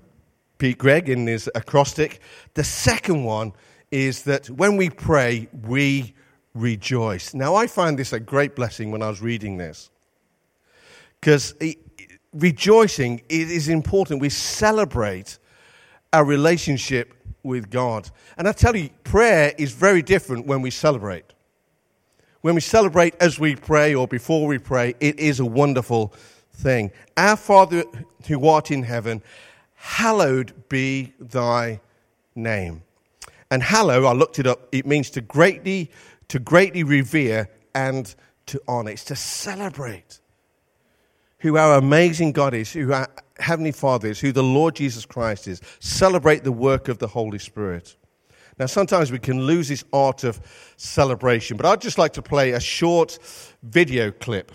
Pete 0.58 0.78
Greig 0.78 1.10
in 1.10 1.28
his 1.28 1.50
acrostic. 1.56 2.20
The 2.54 2.64
second 2.64 3.24
one 3.24 3.54
is 3.92 4.24
that 4.24 4.50
when 4.50 4.76
we 4.76 4.90
pray, 4.90 5.48
we 5.66 6.14
rejoice. 6.54 7.34
Now, 7.34 7.56
I 7.56 7.68
find 7.68 7.98
this 7.98 8.14
a 8.14 8.20
great 8.20 8.56
blessing 8.56 8.92
when 8.92 9.02
I 9.02 9.10
was 9.10 9.22
reading 9.22 9.58
this 9.58 9.90
because 11.20 11.54
rejoicing 12.34 13.22
is 13.30 13.70
important. 13.70 14.22
We 14.22 14.30
celebrate 14.30 15.38
our 16.14 16.26
relationship 16.26 17.14
with 17.44 17.70
God. 17.70 18.10
And 18.38 18.48
I 18.48 18.52
tell 18.52 18.76
you, 18.76 18.90
prayer 19.04 19.54
is 19.58 19.72
very 19.72 20.02
different 20.02 20.46
when 20.46 20.62
we 20.62 20.72
celebrate 20.72 21.34
when 22.42 22.56
we 22.56 22.62
celebrate 22.62 23.14
as 23.20 23.38
we 23.38 23.58
pray 23.58 23.94
or 23.94 24.08
before 24.08 24.48
we 24.48 24.58
pray, 24.58 24.96
it 25.00 25.20
is 25.20 25.40
a 25.40 25.46
wonderful 25.46 26.14
thing. 26.54 26.92
Our 27.18 27.36
Father 27.36 27.84
who 28.28 28.48
art 28.48 28.72
in 28.72 28.84
heaven, 28.84 29.22
hallowed 29.76 30.54
be 30.70 31.14
thy 31.20 31.82
name. 32.36 32.84
And 33.50 33.64
hallow, 33.64 34.06
I 34.06 34.14
looked 34.14 34.40
it 34.40 34.48
up, 34.48 34.68
it 34.72 34.86
means 34.86 35.10
to 35.12 35.22
greatly, 35.22 35.92
to 36.28 36.40
greatly 36.40 36.84
revere 36.84 37.50
and 37.74 38.14
to 38.48 38.62
honor. 38.68 38.92
It's 38.92 39.04
to 39.06 39.16
celebrate 39.16 40.20
who 41.40 41.58
our 41.58 41.78
amazing 41.78 42.32
God 42.32 42.54
is, 42.54 42.72
who 42.72 42.94
our 42.94 43.08
Heavenly 43.40 43.72
Father 43.72 44.10
is, 44.10 44.20
who 44.20 44.32
the 44.32 44.44
Lord 44.44 44.76
Jesus 44.76 45.06
Christ 45.06 45.48
is. 45.48 45.62
Celebrate 45.80 46.44
the 46.44 46.52
work 46.52 46.88
of 46.88 46.98
the 46.98 47.08
Holy 47.08 47.40
Spirit. 47.40 47.96
Now, 48.60 48.66
sometimes 48.66 49.12
we 49.12 49.20
can 49.20 49.44
lose 49.44 49.68
this 49.68 49.84
art 49.94 50.24
of 50.24 50.42
celebration, 50.78 51.58
but 51.58 51.66
I'd 51.66 51.82
just 51.82 51.98
like 51.98 52.14
to 52.14 52.22
play 52.22 52.52
a 52.52 52.60
short 52.60 53.20
video 53.62 54.12
clip 54.12 54.52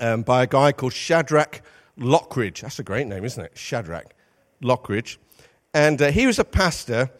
um, 0.00 0.22
by 0.22 0.42
a 0.42 0.46
guy 0.46 0.72
called 0.72 0.92
Shadrach 0.92 1.62
Lockridge. 1.98 2.62
That's 2.62 2.80
a 2.80 2.82
great 2.82 3.06
name, 3.06 3.24
isn't 3.24 3.44
it? 3.44 3.56
Shadrach 3.56 4.14
Lockridge. 4.62 5.18
And 5.72 6.00
uh, 6.02 6.10
he 6.10 6.26
was 6.26 6.40
a 6.40 6.44
pastor 6.44 7.10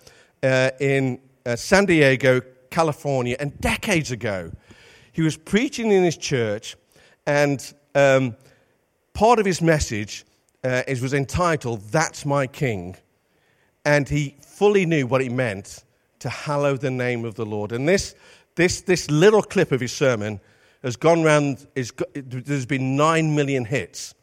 uh, 0.42 0.70
in 0.80 1.20
uh, 1.46 1.56
San 1.56 1.86
Diego, 1.86 2.40
California, 2.70 3.36
and 3.38 3.58
decades 3.60 4.10
ago, 4.10 4.50
he 5.12 5.22
was 5.22 5.36
preaching 5.36 5.92
in 5.92 6.02
his 6.02 6.16
church, 6.16 6.76
and 7.26 7.72
um, 7.94 8.36
part 9.12 9.38
of 9.38 9.46
his 9.46 9.62
message 9.62 10.24
uh, 10.64 10.82
it 10.88 11.00
was 11.00 11.12
entitled, 11.12 11.82
That's 11.90 12.24
My 12.24 12.46
King. 12.46 12.96
And 13.84 14.08
he 14.08 14.36
fully 14.40 14.86
knew 14.86 15.06
what 15.06 15.20
it 15.20 15.30
meant 15.30 15.84
to 16.20 16.30
hallow 16.30 16.76
the 16.76 16.90
name 16.90 17.24
of 17.24 17.34
the 17.34 17.44
Lord. 17.44 17.70
And 17.70 17.86
this, 17.86 18.14
this, 18.54 18.80
this 18.80 19.10
little 19.10 19.42
clip 19.42 19.72
of 19.72 19.80
his 19.80 19.92
sermon 19.92 20.40
has 20.82 20.96
gone 20.96 21.22
around, 21.22 21.66
there's 21.74 22.66
been 22.66 22.96
nine 22.96 23.34
million 23.34 23.66
hits. 23.66 24.14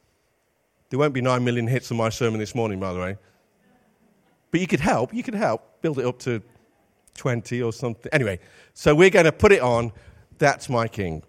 There 0.90 0.98
won't 0.98 1.14
be 1.14 1.22
nine 1.22 1.44
million 1.44 1.68
hits 1.68 1.92
on 1.92 1.98
my 1.98 2.10
sermon 2.10 2.40
this 2.40 2.56
morning, 2.56 2.80
by 2.80 2.94
the 2.94 3.00
way. 3.00 3.18
But 4.50 4.62
you 4.62 4.68
could 4.68 4.80
help, 4.80 5.14
you 5.14 5.24
could 5.24 5.36
help 5.36 5.82
build 5.82 6.00
it 6.00 6.06
up 6.06 6.20
to 6.20 6.42
20 7.16 7.62
or 7.62 7.72
something. 7.72 8.12
Anyway, 8.12 8.40
so 8.74 8.96
we're 8.96 9.10
going 9.10 9.26
to 9.26 9.32
put 9.32 9.52
it 9.52 9.62
on. 9.62 9.92
That's 10.38 10.70
my 10.70 10.88
king. 10.88 11.24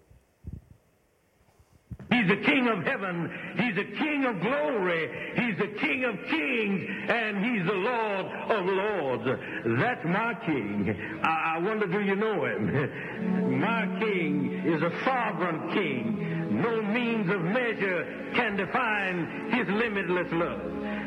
He's 2.13 2.27
the 2.27 2.43
King 2.45 2.67
of 2.67 2.83
heaven. 2.83 3.31
He's 3.57 3.75
the 3.75 3.97
King 3.97 4.25
of 4.25 4.39
glory. 4.39 5.09
He's 5.35 5.57
the 5.57 5.79
King 5.79 6.03
of 6.05 6.15
kings. 6.29 6.89
And 7.09 7.43
He's 7.43 7.65
the 7.65 7.73
Lord 7.73 8.25
of 8.51 8.65
lords. 8.65 9.41
That's 9.79 10.05
my 10.05 10.33
King. 10.45 10.95
I, 11.23 11.55
I 11.55 11.59
wonder, 11.59 11.87
do 11.87 12.01
you 12.01 12.15
know 12.15 12.45
Him? 12.45 13.59
my 13.59 13.87
King 13.99 14.63
is 14.65 14.81
a 14.81 14.91
sovereign 15.03 15.73
King. 15.73 16.61
No 16.61 16.81
means 16.83 17.29
of 17.31 17.41
measure 17.41 18.31
can 18.35 18.57
define 18.57 19.51
His 19.51 19.67
limitless 19.67 20.31
love. 20.33 20.61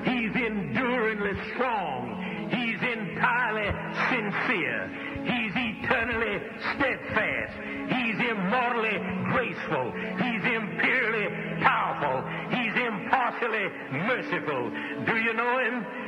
He's 0.04 0.34
enduringly 0.34 1.38
strong. 1.54 2.16
He's 2.50 2.82
entirely 2.82 3.70
sincere. 4.10 5.15
He's 5.26 5.52
eternally 5.54 6.38
steadfast. 6.74 7.52
He's 7.90 8.18
immortally 8.30 8.98
graceful. 9.34 9.92
He's 10.22 10.44
imperially 10.54 11.62
powerful. 11.62 12.22
He's 12.54 12.74
impartially 12.74 13.66
merciful. 13.90 14.70
Do 15.04 15.16
you 15.16 15.32
know 15.34 15.58
him? 15.58 16.05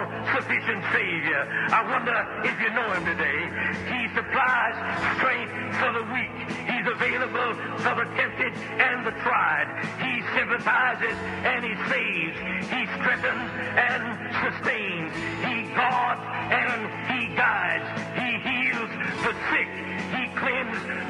all-sufficient 0.00 0.82
Savior. 0.92 1.42
I 1.72 1.80
wonder 1.84 2.16
if 2.44 2.56
you 2.60 2.70
know 2.72 2.88
him 2.92 3.04
today. 3.04 3.40
He 3.92 4.00
supplies 4.16 4.76
strength 5.20 5.52
for 5.76 5.90
the 5.92 6.04
weak. 6.12 6.34
He's 6.64 6.86
available 6.88 7.50
for 7.84 7.94
the 8.00 8.06
tempted 8.16 8.52
and 8.80 9.06
the 9.06 9.12
tried. 9.20 9.68
He 10.00 10.24
sympathizes 10.36 11.16
and 11.44 11.60
he 11.64 11.74
saves. 11.92 12.36
He 12.72 12.82
strengthens 13.00 13.50
and 13.76 14.02
sustains. 14.40 15.12
He 15.44 15.56
guards 15.76 16.24
and 16.24 16.80
he 17.12 17.20
guides. 17.36 17.88
He 18.16 18.30
heals 18.40 18.90
the 19.20 19.34
sick. 19.52 19.70
He 20.16 20.24
cleanses 20.36 21.09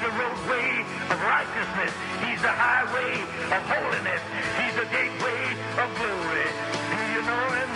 The 0.00 0.08
roadway 0.16 0.80
of 1.12 1.18
righteousness. 1.20 1.92
He's 2.24 2.40
the 2.40 2.48
highway 2.48 3.20
of 3.52 3.60
holiness. 3.68 4.22
He's 4.56 4.72
the 4.72 4.88
gateway 4.88 5.44
of 5.76 5.92
glory. 5.92 6.48
Do 6.88 7.00
you 7.12 7.20
know 7.20 7.44
him? 7.52 7.70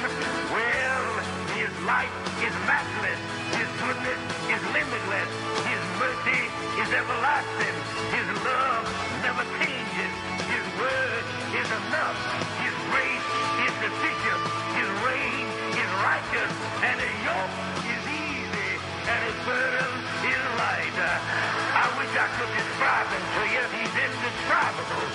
Well, 0.49 1.05
his 1.53 1.69
light 1.85 2.09
is 2.41 2.55
matchless. 2.65 3.21
His 3.53 3.69
goodness 3.77 4.21
is 4.49 4.63
limitless. 4.73 5.31
His 5.69 5.83
mercy 6.01 6.43
is 6.81 6.89
everlasting. 6.97 7.77
His 8.09 8.29
love 8.41 8.85
never 9.21 9.45
changes. 9.61 10.13
His 10.49 10.65
word 10.81 11.25
is 11.61 11.69
enough. 11.77 12.19
His 12.57 12.75
grace 12.89 13.29
is 13.69 13.73
sufficient. 13.85 14.43
His 14.81 14.89
reign 15.05 15.45
is 15.77 15.91
righteous. 16.01 16.53
And 16.89 16.97
his 17.05 17.17
yoke 17.21 17.57
is 17.85 18.03
easy. 18.09 18.71
And 19.13 19.21
his 19.29 19.39
burden 19.45 19.93
is 20.25 20.43
light. 20.57 21.54
Describe 22.15 23.11
him 23.11 23.27
to 23.27 23.43
you. 23.51 23.63
He's 23.75 23.91
indescribable. 23.91 25.07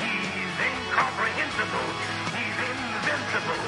He's 0.00 0.56
incomprehensible. 0.56 1.88
He's 2.32 2.56
invincible. 2.56 3.64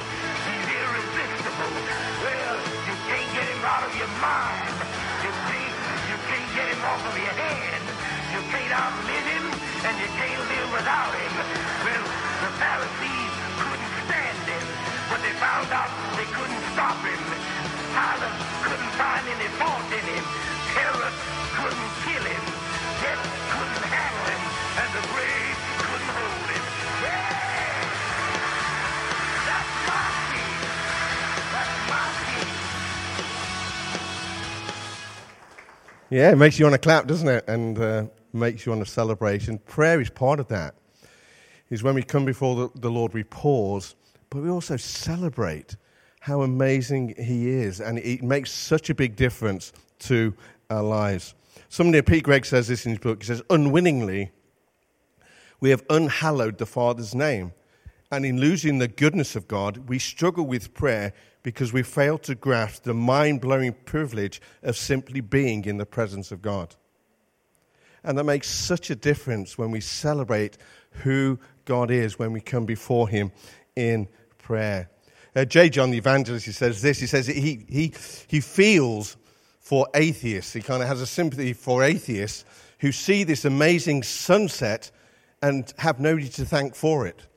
He's 0.49 0.69
irresistible. 0.81 1.77
Well, 2.25 2.57
you 2.89 2.97
can't 3.05 3.31
get 3.37 3.47
him 3.53 3.63
out 3.69 3.85
of 3.85 3.93
your 4.01 4.09
mind. 4.17 4.81
You 5.21 5.29
can't, 5.29 5.77
you 6.09 6.17
can't 6.25 6.51
get 6.57 6.67
him 6.73 6.81
off 6.89 7.05
of 7.05 7.17
your 7.21 7.37
head. 7.37 7.85
You 8.33 8.41
can't 8.49 8.73
outlive 8.73 9.29
him, 9.29 9.45
and 9.85 9.95
you 10.01 10.09
can't 10.17 10.41
live 10.49 10.69
without 10.73 11.13
him. 11.21 11.33
Well, 11.85 12.05
the 12.09 12.51
Pharisees 12.65 13.33
couldn't 13.61 13.93
stand 14.09 14.41
him, 14.57 14.67
but 15.13 15.21
they 15.21 15.37
found 15.37 15.69
out 15.69 15.93
they 16.17 16.29
couldn't 16.33 16.65
stop 16.73 16.97
him. 17.05 17.21
Pilate 17.93 18.41
couldn't 18.65 18.95
find 18.97 19.25
any 19.37 19.53
fault 19.61 19.85
in 19.93 20.05
him. 20.17 20.25
Herod 20.81 21.15
couldn't 21.61 21.93
kill 22.09 22.25
him. 22.25 22.50
Yeah! 36.11 36.33
It 36.33 36.39
makes 36.39 36.59
you 36.59 36.65
want 36.65 36.75
to 36.75 36.79
clap, 36.79 37.07
doesn't 37.07 37.29
it? 37.29 37.45
And 37.47 37.79
uh, 37.79 38.07
makes 38.33 38.67
you 38.67 38.73
want 38.73 38.85
to 38.85 38.91
celebrate. 38.91 39.47
And 39.47 39.65
prayer 39.65 40.01
is 40.01 40.11
part 40.11 40.41
of 40.41 40.49
that. 40.49 40.75
Is 41.71 41.85
when 41.85 41.95
we 41.95 42.03
come 42.03 42.25
before 42.25 42.57
the, 42.57 42.81
the 42.81 42.91
Lord, 42.91 43.15
we 43.15 43.23
pause, 43.23 43.95
but 44.29 44.43
we 44.43 44.51
also 44.51 44.77
celebrate 44.77 45.77
how 46.19 46.43
amazing 46.43 47.15
He 47.17 47.49
is. 47.51 47.81
And 47.81 48.01
it 48.01 48.25
makes 48.25 48.51
such 48.51 48.91
a 48.91 48.95
big 48.95 49.15
difference 49.15 49.73
to 50.01 50.35
our 50.69 50.83
lives. 50.83 51.35
Somebody, 51.69 52.03
Pete 52.03 52.25
Greig 52.25 52.45
says 52.45 52.69
this 52.69 52.87
in 52.87 52.93
his 52.93 52.99
book. 52.99 53.23
He 53.23 53.27
says, 53.27 53.43
unwittingly, 53.51 54.31
we 55.61 55.71
have 55.71 55.85
unhallowed 55.91 56.59
the 56.59 56.67
Father's 56.67 57.15
name. 57.15 57.53
And 58.11 58.25
in 58.25 58.41
losing 58.41 58.79
the 58.79 58.89
goodness 58.89 59.37
of 59.37 59.47
God, 59.47 59.89
we 59.89 59.99
struggle 59.99 60.45
with 60.45 60.75
prayer 60.75 61.13
because 61.43 61.73
we 61.73 61.83
fail 61.83 62.19
to 62.19 62.35
grasp 62.35 62.83
the 62.83 62.95
mind 62.95 63.41
blowing 63.41 63.75
privilege 63.85 64.43
of 64.63 64.77
simply 64.77 65.21
being 65.21 65.65
in 65.65 65.77
the 65.77 65.87
presence 65.87 66.33
of 66.33 66.43
God. 66.43 66.75
And 68.03 68.19
that 68.19 68.25
makes 68.25 68.49
such 68.49 68.91
a 68.91 68.97
difference 68.97 69.57
when 69.57 69.71
we 69.71 69.81
celebrate 69.81 70.59
who 70.91 71.39
God 71.65 71.91
is 71.91 72.19
when 72.19 72.33
we 72.33 72.41
come 72.41 72.67
before 72.67 73.09
Him 73.09 73.31
in 73.77 74.09
prayer. 74.39 74.91
Uh, 75.37 75.45
J. 75.45 75.69
John 75.69 75.91
the 75.91 75.99
Evangelist 75.99 76.45
he 76.45 76.53
says 76.53 76.83
this 76.83 76.99
he 76.99 77.07
says 77.07 77.29
he, 77.29 77.65
he, 77.69 77.95
he 78.27 78.41
feels 78.41 79.17
for 79.71 79.87
atheists, 79.95 80.53
he 80.53 80.61
kind 80.61 80.83
of 80.83 80.89
has 80.89 81.01
a 81.01 81.07
sympathy 81.07 81.53
for 81.53 81.85
atheists 81.85 82.45
who 82.81 82.91
see 82.91 83.23
this 83.23 83.45
amazing 83.45 84.03
sunset 84.03 84.91
and 85.43 85.73
have 85.79 86.01
nobody 86.01 86.29
to 86.29 86.45
thank 86.45 86.75
for 86.75 87.07
it. 87.07 87.29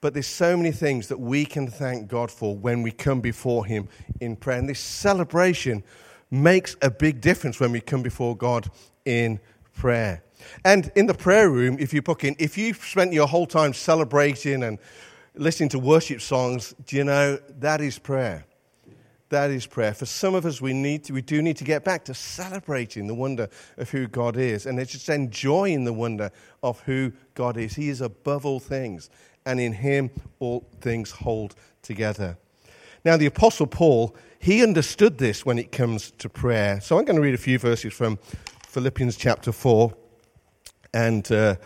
But 0.00 0.14
there's 0.14 0.28
so 0.28 0.56
many 0.56 0.70
things 0.70 1.08
that 1.08 1.18
we 1.18 1.44
can 1.44 1.66
thank 1.66 2.06
God 2.06 2.30
for 2.30 2.56
when 2.56 2.82
we 2.82 2.92
come 2.92 3.20
before 3.20 3.66
Him 3.66 3.88
in 4.20 4.36
prayer. 4.36 4.60
And 4.60 4.68
this 4.68 4.78
celebration 4.78 5.82
makes 6.30 6.76
a 6.82 6.88
big 6.88 7.20
difference 7.20 7.58
when 7.58 7.72
we 7.72 7.80
come 7.80 8.02
before 8.04 8.36
God 8.36 8.70
in 9.04 9.40
prayer. 9.74 10.22
And 10.64 10.92
in 10.94 11.06
the 11.06 11.14
prayer 11.14 11.50
room, 11.50 11.78
if 11.80 11.92
you 11.92 12.00
book 12.00 12.22
in, 12.22 12.36
if 12.38 12.56
you've 12.56 12.76
spent 12.76 13.12
your 13.12 13.26
whole 13.26 13.46
time 13.46 13.74
celebrating 13.74 14.62
and 14.62 14.78
listening 15.34 15.70
to 15.70 15.80
worship 15.80 16.20
songs, 16.20 16.76
do 16.86 16.94
you 16.94 17.02
know 17.02 17.40
that 17.58 17.80
is 17.80 17.98
prayer? 17.98 18.46
That 19.32 19.50
is 19.50 19.66
prayer. 19.66 19.94
For 19.94 20.04
some 20.04 20.34
of 20.34 20.44
us, 20.44 20.60
we, 20.60 20.74
need 20.74 21.04
to, 21.04 21.14
we 21.14 21.22
do 21.22 21.40
need 21.40 21.56
to 21.56 21.64
get 21.64 21.84
back 21.84 22.04
to 22.04 22.12
celebrating 22.12 23.06
the 23.06 23.14
wonder 23.14 23.48
of 23.78 23.88
who 23.88 24.06
God 24.06 24.36
is 24.36 24.66
and 24.66 24.78
it's 24.78 24.92
just 24.92 25.08
enjoying 25.08 25.84
the 25.84 25.92
wonder 25.94 26.30
of 26.62 26.80
who 26.80 27.14
God 27.32 27.56
is. 27.56 27.74
He 27.74 27.88
is 27.88 28.02
above 28.02 28.44
all 28.44 28.60
things, 28.60 29.08
and 29.46 29.58
in 29.58 29.72
Him 29.72 30.10
all 30.38 30.68
things 30.82 31.12
hold 31.12 31.54
together. 31.80 32.36
Now, 33.06 33.16
the 33.16 33.24
Apostle 33.24 33.66
Paul, 33.66 34.14
he 34.38 34.62
understood 34.62 35.16
this 35.16 35.46
when 35.46 35.58
it 35.58 35.72
comes 35.72 36.10
to 36.18 36.28
prayer. 36.28 36.82
So 36.82 36.98
I'm 36.98 37.06
going 37.06 37.16
to 37.16 37.22
read 37.22 37.32
a 37.32 37.38
few 37.38 37.58
verses 37.58 37.94
from 37.94 38.18
Philippians 38.66 39.16
chapter 39.16 39.50
4 39.50 39.94
and 40.92 41.32
uh, 41.32 41.56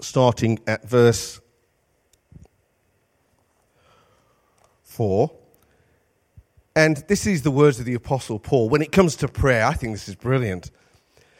starting 0.00 0.58
at 0.66 0.88
verse 0.88 1.40
4. 4.82 5.30
And 6.74 7.04
this 7.08 7.26
is 7.26 7.42
the 7.42 7.50
words 7.50 7.78
of 7.78 7.86
the 7.86 7.94
Apostle 7.94 8.38
Paul. 8.38 8.68
When 8.68 8.82
it 8.82 8.92
comes 8.92 9.16
to 9.16 9.28
prayer, 9.28 9.66
I 9.66 9.74
think 9.74 9.92
this 9.92 10.08
is 10.08 10.14
brilliant. 10.14 10.70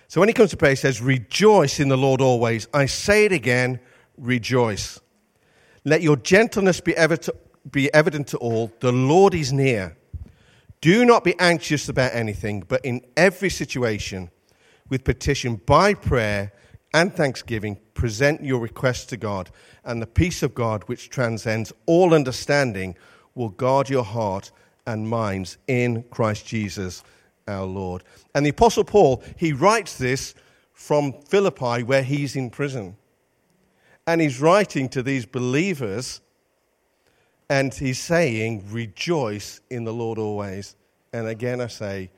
So 0.09 0.21
when 0.21 0.29
it 0.29 0.35
comes 0.35 0.51
to 0.51 0.57
prayer, 0.59 0.73
he 0.73 0.77
says, 0.77 1.01
Rejoice 1.01 1.81
in 1.81 1.89
the 1.89 1.97
Lord 1.97 2.21
always. 2.21 2.69
I 2.75 2.87
say 2.87 3.25
it 3.25 3.33
again, 3.33 3.81
rejoice. 4.19 5.01
Let 5.85 6.03
your 6.03 6.17
gentleness 6.17 6.81
be, 6.81 6.95
ever 6.97 7.17
to, 7.17 7.35
be 7.71 7.93
evident 7.95 8.29
to 8.29 8.39
all. 8.39 8.71
The 8.81 8.93
Lord 8.93 9.35
is 9.35 9.53
near. 9.53 9.97
Do 10.83 11.05
not 11.05 11.25
be 11.25 11.39
anxious 11.39 11.89
about 11.89 12.15
anything, 12.15 12.65
but 12.69 12.85
in 12.85 13.01
every 13.17 13.49
situation, 13.49 14.31
with 14.91 15.05
petition 15.05 15.57
by 15.65 15.95
prayer 15.95 16.53
and 16.93 17.15
thanksgiving, 17.15 17.79
present 17.95 18.45
your 18.45 18.61
requests 18.61 19.07
to 19.07 19.17
God, 19.17 19.51
and 19.85 20.03
the 20.03 20.07
peace 20.07 20.43
of 20.43 20.55
God, 20.55 20.83
which 20.89 21.09
transcends 21.09 21.73
all 21.87 22.13
understanding, 22.13 22.97
will 23.35 23.49
guard 23.49 23.89
your 23.89 24.05
heart 24.05 24.51
and 24.87 25.09
minds 25.09 25.59
in 25.67 26.05
Christ 26.11 26.47
Jesus 26.47 27.05
our 27.47 27.65
Lord. 27.65 28.05
And 28.35 28.45
the 28.47 28.51
Apostle 28.51 28.85
Paul, 28.85 29.23
he 29.37 29.53
writes 29.53 29.99
this 29.99 30.35
from 30.73 31.13
Philippi, 31.13 31.83
where 31.83 32.03
he's 32.03 32.37
in 32.37 32.51
prison. 32.51 32.97
And 34.07 34.21
he's 34.21 34.41
writing 34.41 34.89
to 34.91 35.03
these 35.03 35.27
believers, 35.27 36.21
And 37.49 37.75
he's 37.75 37.99
saying, 37.99 38.65
rejoice 38.71 39.61
in 39.69 39.85
the 39.85 39.93
Lord 39.93 40.19
always. 40.19 40.75
And 41.13 41.29
again, 41.29 41.61
I 41.61 41.67
say, 41.67 42.11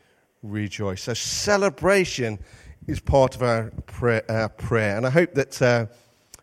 rejoice. 0.45 1.03
So 1.03 1.15
celebration 1.15 2.39
is 2.87 3.01
part 3.01 3.35
of 3.35 3.43
our 3.43 3.73
prayer. 3.87 4.25
Our 4.29 4.49
prayer. 4.49 4.97
And 4.97 5.05
I 5.05 5.11
hope 5.11 5.35
that, 5.35 5.61
uh, 5.61 5.87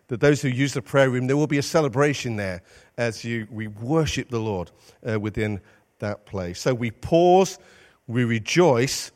that 0.10 0.20
those 0.20 0.42
who 0.42 0.50
use 0.50 0.74
the 0.74 0.82
prayer 0.82 1.10
room, 1.10 1.28
there 1.28 1.38
will 1.38 1.48
be 1.48 1.60
a 1.60 1.64
celebration 1.64 2.36
there 2.36 2.64
as 2.98 3.24
you, 3.24 3.48
we 3.50 3.68
worship 3.68 4.30
the 4.30 4.40
Lord 4.40 4.72
uh, 5.10 5.18
within 5.20 5.62
that 6.02 6.26
place. 6.26 6.60
So 6.60 6.74
we 6.74 6.92
pause, 6.92 7.58
we 8.08 8.24
rejoice, 8.26 9.12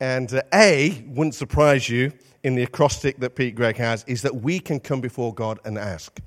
and 0.00 0.34
uh, 0.34 0.42
A, 0.52 1.04
wouldn't 1.06 1.36
surprise 1.36 1.88
you 1.88 2.12
in 2.42 2.56
the 2.56 2.64
acrostic 2.64 3.20
that 3.20 3.36
Pete 3.36 3.54
Greig 3.54 3.76
has, 3.76 4.04
is 4.08 4.22
that 4.22 4.34
we 4.34 4.58
can 4.58 4.80
come 4.80 5.00
before 5.00 5.32
God 5.32 5.60
and 5.64 5.78
ask. 5.78 6.20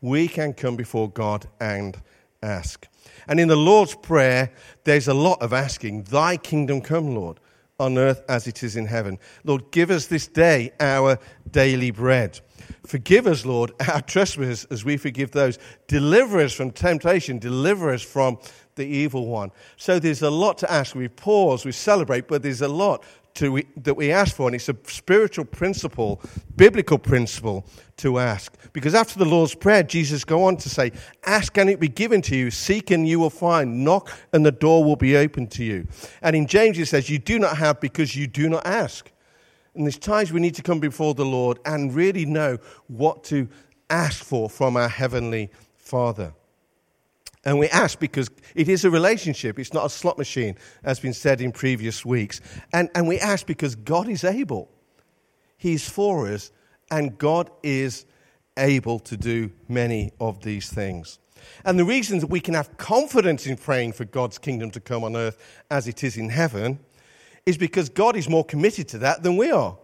We 0.00 0.26
can 0.26 0.54
come 0.54 0.74
before 0.76 1.10
God 1.10 1.46
and 1.60 2.00
ask. 2.42 2.88
And 3.28 3.38
in 3.38 3.48
the 3.48 3.56
Lord's 3.56 3.94
Prayer, 3.94 4.50
there's 4.84 5.08
a 5.08 5.14
lot 5.14 5.42
of 5.42 5.52
asking. 5.52 6.04
Thy 6.04 6.38
kingdom 6.38 6.80
come, 6.80 7.14
Lord, 7.14 7.38
on 7.78 7.98
earth 7.98 8.22
as 8.28 8.46
it 8.46 8.62
is 8.62 8.76
in 8.76 8.86
heaven. 8.86 9.18
Lord, 9.44 9.70
give 9.70 9.90
us 9.90 10.06
this 10.06 10.26
day 10.26 10.72
our 10.80 11.18
daily 11.50 11.90
bread. 11.90 12.40
Forgive 12.86 13.26
us, 13.26 13.44
Lord, 13.44 13.72
our 13.88 14.00
trespasses 14.00 14.64
as 14.70 14.84
we 14.84 14.96
forgive 14.96 15.32
those. 15.32 15.58
Deliver 15.86 16.40
us 16.40 16.52
from 16.52 16.70
temptation. 16.70 17.38
Deliver 17.38 17.92
us 17.92 18.02
from 18.02 18.38
the 18.80 18.86
evil 18.86 19.26
one. 19.26 19.52
So 19.76 19.98
there's 19.98 20.22
a 20.22 20.30
lot 20.30 20.58
to 20.58 20.72
ask. 20.72 20.94
We 20.94 21.08
pause, 21.08 21.64
we 21.64 21.72
celebrate, 21.72 22.26
but 22.26 22.42
there's 22.42 22.62
a 22.62 22.68
lot 22.68 23.04
to, 23.34 23.62
that 23.76 23.94
we 23.94 24.10
ask 24.10 24.34
for, 24.34 24.48
and 24.48 24.56
it's 24.56 24.68
a 24.68 24.76
spiritual 24.84 25.44
principle, 25.44 26.20
biblical 26.56 26.98
principle 26.98 27.64
to 27.98 28.18
ask. 28.18 28.56
Because 28.72 28.94
after 28.94 29.18
the 29.18 29.24
Lord's 29.24 29.54
Prayer, 29.54 29.82
Jesus 29.82 30.24
go 30.24 30.44
on 30.44 30.56
to 30.56 30.68
say, 30.68 30.92
Ask 31.26 31.56
and 31.58 31.70
it 31.70 31.78
be 31.78 31.88
given 31.88 32.22
to 32.22 32.36
you, 32.36 32.50
seek 32.50 32.90
and 32.90 33.06
you 33.06 33.20
will 33.20 33.30
find, 33.30 33.84
knock 33.84 34.10
and 34.32 34.44
the 34.44 34.52
door 34.52 34.82
will 34.82 34.96
be 34.96 35.16
open 35.16 35.46
to 35.48 35.64
you. 35.64 35.86
And 36.22 36.34
in 36.34 36.46
James 36.46 36.78
it 36.78 36.86
says, 36.86 37.08
You 37.08 37.18
do 37.18 37.38
not 37.38 37.56
have 37.58 37.80
because 37.80 38.16
you 38.16 38.26
do 38.26 38.48
not 38.48 38.66
ask. 38.66 39.12
And 39.74 39.84
there's 39.84 39.98
times 39.98 40.32
we 40.32 40.40
need 40.40 40.56
to 40.56 40.62
come 40.62 40.80
before 40.80 41.14
the 41.14 41.24
Lord 41.24 41.60
and 41.64 41.94
really 41.94 42.26
know 42.26 42.58
what 42.88 43.22
to 43.24 43.48
ask 43.88 44.24
for 44.24 44.50
from 44.50 44.76
our 44.76 44.88
Heavenly 44.88 45.50
Father. 45.76 46.32
And 47.44 47.58
we 47.58 47.68
ask 47.68 47.98
because 47.98 48.30
it 48.54 48.68
is 48.68 48.84
a 48.84 48.90
relationship. 48.90 49.58
It's 49.58 49.72
not 49.72 49.86
a 49.86 49.90
slot 49.90 50.18
machine, 50.18 50.56
as 50.82 50.98
has 50.98 51.00
been 51.00 51.14
said 51.14 51.40
in 51.40 51.52
previous 51.52 52.04
weeks. 52.04 52.40
And, 52.72 52.90
and 52.94 53.08
we 53.08 53.18
ask 53.18 53.46
because 53.46 53.74
God 53.74 54.08
is 54.08 54.24
able. 54.24 54.70
He's 55.56 55.88
for 55.88 56.28
us, 56.28 56.52
and 56.90 57.16
God 57.16 57.50
is 57.62 58.04
able 58.56 58.98
to 59.00 59.16
do 59.16 59.50
many 59.68 60.12
of 60.20 60.42
these 60.42 60.70
things. 60.70 61.18
And 61.64 61.78
the 61.78 61.84
reason 61.84 62.18
that 62.18 62.26
we 62.26 62.40
can 62.40 62.54
have 62.54 62.76
confidence 62.76 63.46
in 63.46 63.56
praying 63.56 63.92
for 63.92 64.04
God's 64.04 64.38
kingdom 64.38 64.70
to 64.72 64.80
come 64.80 65.04
on 65.04 65.16
earth 65.16 65.38
as 65.70 65.88
it 65.88 66.04
is 66.04 66.16
in 66.16 66.28
heaven 66.28 66.78
is 67.46 67.56
because 67.56 67.88
God 67.88 68.16
is 68.16 68.28
more 68.28 68.44
committed 68.44 68.88
to 68.88 68.98
that 68.98 69.22
than 69.22 69.36
we 69.36 69.50
are. 69.50 69.78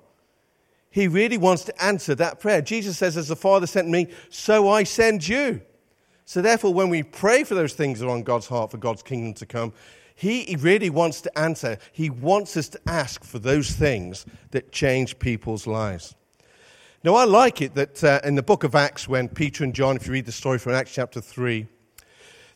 He 0.90 1.08
really 1.08 1.38
wants 1.38 1.64
to 1.64 1.84
answer 1.84 2.14
that 2.14 2.40
prayer. 2.40 2.62
Jesus 2.62 2.98
says, 2.98 3.16
As 3.16 3.28
the 3.28 3.36
Father 3.36 3.66
sent 3.66 3.88
me, 3.88 4.08
so 4.28 4.68
I 4.68 4.84
send 4.84 5.26
you. 5.26 5.60
So, 6.28 6.42
therefore, 6.42 6.74
when 6.74 6.88
we 6.88 7.04
pray 7.04 7.44
for 7.44 7.54
those 7.54 7.72
things 7.74 8.00
that 8.00 8.06
are 8.06 8.10
on 8.10 8.24
God's 8.24 8.48
heart 8.48 8.72
for 8.72 8.78
God's 8.78 9.02
kingdom 9.02 9.32
to 9.34 9.46
come, 9.46 9.72
He 10.16 10.56
really 10.58 10.90
wants 10.90 11.20
to 11.20 11.38
answer. 11.38 11.78
He 11.92 12.10
wants 12.10 12.56
us 12.56 12.68
to 12.70 12.80
ask 12.86 13.22
for 13.22 13.38
those 13.38 13.70
things 13.70 14.26
that 14.50 14.72
change 14.72 15.20
people's 15.20 15.68
lives. 15.68 16.16
Now, 17.04 17.14
I 17.14 17.24
like 17.24 17.62
it 17.62 17.76
that 17.76 18.02
uh, 18.02 18.20
in 18.24 18.34
the 18.34 18.42
book 18.42 18.64
of 18.64 18.74
Acts, 18.74 19.06
when 19.06 19.28
Peter 19.28 19.62
and 19.62 19.72
John, 19.72 19.94
if 19.94 20.08
you 20.08 20.12
read 20.12 20.26
the 20.26 20.32
story 20.32 20.58
from 20.58 20.72
Acts 20.72 20.92
chapter 20.92 21.20
3, 21.20 21.68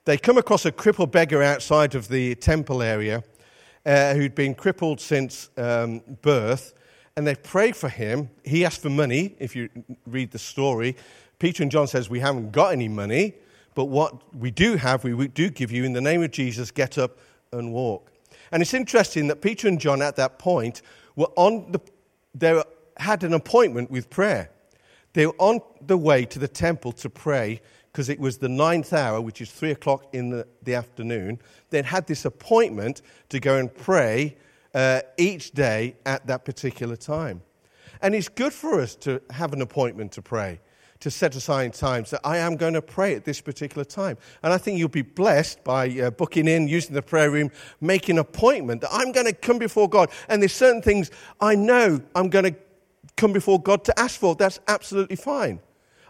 they 0.05 0.19
come 0.19 0.37
across 0.37 0.67
a 0.67 0.73
crippled 0.73 1.13
beggar 1.13 1.41
outside 1.41 1.95
of 1.95 2.09
the 2.09 2.35
temple 2.35 2.83
area 2.83 3.23
uh, 3.87 4.15
who'd 4.15 4.35
been 4.35 4.57
crippled 4.57 5.01
since 5.01 5.49
um, 5.57 6.01
birth, 6.23 6.75
and 7.17 7.25
they 7.25 7.37
pray 7.37 7.71
for 7.71 7.89
him. 7.89 8.31
He 8.45 8.65
asked 8.65 8.83
for 8.83 8.91
money, 8.91 9.37
if 9.39 9.55
you 9.55 9.69
read 10.07 10.33
the 10.33 10.41
story. 10.41 10.97
Peter 11.39 11.63
and 11.63 11.71
John 11.71 11.87
says, 11.87 12.11
We 12.11 12.19
haven't 12.19 12.51
got 12.51 12.73
any 12.73 12.89
money. 12.89 13.35
But 13.81 13.87
what 13.87 14.35
we 14.37 14.51
do 14.51 14.77
have, 14.77 15.05
we 15.05 15.29
do 15.29 15.49
give 15.49 15.73
you 15.73 15.85
in 15.85 15.95
the 15.95 16.03
name 16.03 16.23
of 16.23 16.33
Jesus, 16.33 16.71
get 16.71 16.99
up 16.99 17.17
and 17.51 17.73
walk. 17.73 18.13
And 18.53 18.61
it's 18.61 18.75
interesting 18.75 19.29
that 19.29 19.41
Peter 19.41 19.69
and 19.69 19.81
John 19.81 20.03
at 20.03 20.17
that 20.17 20.39
point 20.39 20.83
were 21.17 21.31
on 21.35 21.73
the, 21.73 21.81
they 22.35 22.63
had 22.99 23.25
an 23.25 23.33
appointment 23.33 23.91
with 23.91 24.11
prayer. 24.11 24.51
They 25.15 25.25
were 25.25 25.37
on 25.39 25.61
the 25.81 25.97
way 25.97 26.27
to 26.27 26.39
the 26.39 26.47
temple 26.47 26.93
to 26.93 27.09
pray 27.09 27.63
because 27.91 28.11
it 28.11 28.21
was 28.21 28.37
the 28.37 28.51
ninth 28.51 28.93
hour, 28.93 29.19
which 29.19 29.41
is 29.41 29.51
three 29.51 29.71
o'clock 29.71 30.05
in 30.13 30.29
the, 30.29 30.47
the 30.63 30.75
afternoon. 30.75 31.39
They'd 31.71 31.87
had 31.87 32.07
this 32.07 32.27
appointment 32.27 33.01
to 33.31 33.41
go 33.41 33.57
and 33.57 33.75
pray 33.75 34.37
uh, 34.75 35.01
each 35.17 35.53
day 35.53 35.97
at 36.05 36.27
that 36.27 36.45
particular 36.45 36.97
time. 36.97 37.41
And 38.03 38.15
it's 38.15 38.29
good 38.29 38.53
for 38.53 38.79
us 38.79 38.95
to 38.97 39.23
have 39.31 39.55
an 39.55 39.63
appointment 39.63 40.13
to 40.13 40.21
pray 40.21 40.61
to 41.01 41.11
set 41.11 41.35
aside 41.35 41.75
times 41.75 42.11
that 42.11 42.21
I 42.25 42.39
am 42.39 42.57
going 42.57 42.75
to 42.75 42.83
pray 42.83 43.15
at 43.15 43.25
this 43.25 43.41
particular 43.41 43.85
time. 43.85 44.19
And 44.43 44.53
I 44.53 44.59
think 44.59 44.79
you'll 44.79 44.89
be 44.89 45.03
blessed 45.03 45.65
by 45.65 45.89
uh, 45.99 46.11
booking 46.11 46.47
in, 46.47 46.69
using 46.69 46.95
the 46.95 47.03
prayer 47.03 47.31
room, 47.31 47.51
making 47.81 48.17
an 48.17 48.21
appointment 48.21 48.83
that 48.83 48.91
I'm 48.93 49.13
going 49.13 49.27
to 49.27 49.33
come 49.33 49.59
before 49.59 49.89
God. 49.89 50.11
And 50.29 50.43
there's 50.43 50.53
certain 50.53 50.83
things 50.83 51.11
I 51.41 51.55
know 51.55 52.01
I'm 52.15 52.29
going 52.29 52.45
to 52.45 52.55
come 53.17 53.33
before 53.33 53.61
God 53.61 53.85
to 53.85 53.99
ask 53.99 54.21
for. 54.21 54.35
That's 54.35 54.61
absolutely 54.69 55.17
fine. 55.17 55.61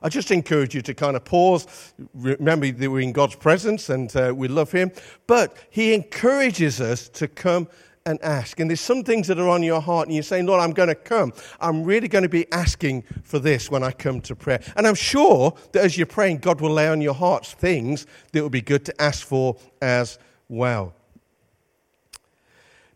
I 0.03 0.09
just 0.09 0.31
encourage 0.31 0.75
you 0.75 0.83
to 0.83 0.95
kind 0.95 1.15
of 1.15 1.25
pause. 1.25 1.93
Remember 2.15 2.71
that 2.71 2.91
we're 2.91 3.01
in 3.01 3.13
God's 3.13 3.37
presence 3.37 3.91
and 3.91 4.15
uh, 4.17 4.33
we 4.35 4.49
love 4.49 4.73
Him. 4.73 4.93
But 5.27 5.57
He 5.71 5.93
encourages 5.93 6.81
us 6.81 7.09
to 7.11 7.29
come 7.29 7.69
and 8.07 8.23
ask. 8.23 8.61
And 8.61 8.71
there's 8.71 8.81
some 8.81 9.05
things 9.05 9.27
that 9.29 9.39
are 9.39 9.49
on 9.49 9.63
your 9.63 9.81
heart, 9.81 10.09
and 10.09 10.15
you're 10.15 10.23
saying, 10.23 10.47
Lord, 10.47 10.61
I'm 10.61 10.73
going 10.73 10.89
to 10.89 10.95
come. 10.95 11.33
I'm 11.61 11.85
really 11.85 12.09
going 12.09 12.23
to 12.23 12.29
be 12.29 12.51
asking 12.53 13.03
for 13.23 13.39
this 13.39 13.71
when 13.71 13.83
I 13.83 13.93
come 13.93 14.21
to 14.23 14.35
prayer. 14.35 14.63
And 14.77 14.87
I'm 14.87 14.95
sure 14.95 15.55
that 15.73 15.85
as 15.85 15.97
you're 15.97 16.07
praying, 16.07 16.39
God 16.39 16.61
will 16.61 16.73
lay 16.73 16.89
on 16.89 17.01
your 17.01 17.15
hearts 17.15 17.53
things 17.53 18.07
that 18.33 18.43
would 18.43 18.53
be 18.53 18.63
good 18.63 18.85
to 18.87 19.03
ask 19.03 19.27
for 19.27 19.57
as 19.83 20.19
well. 20.49 20.95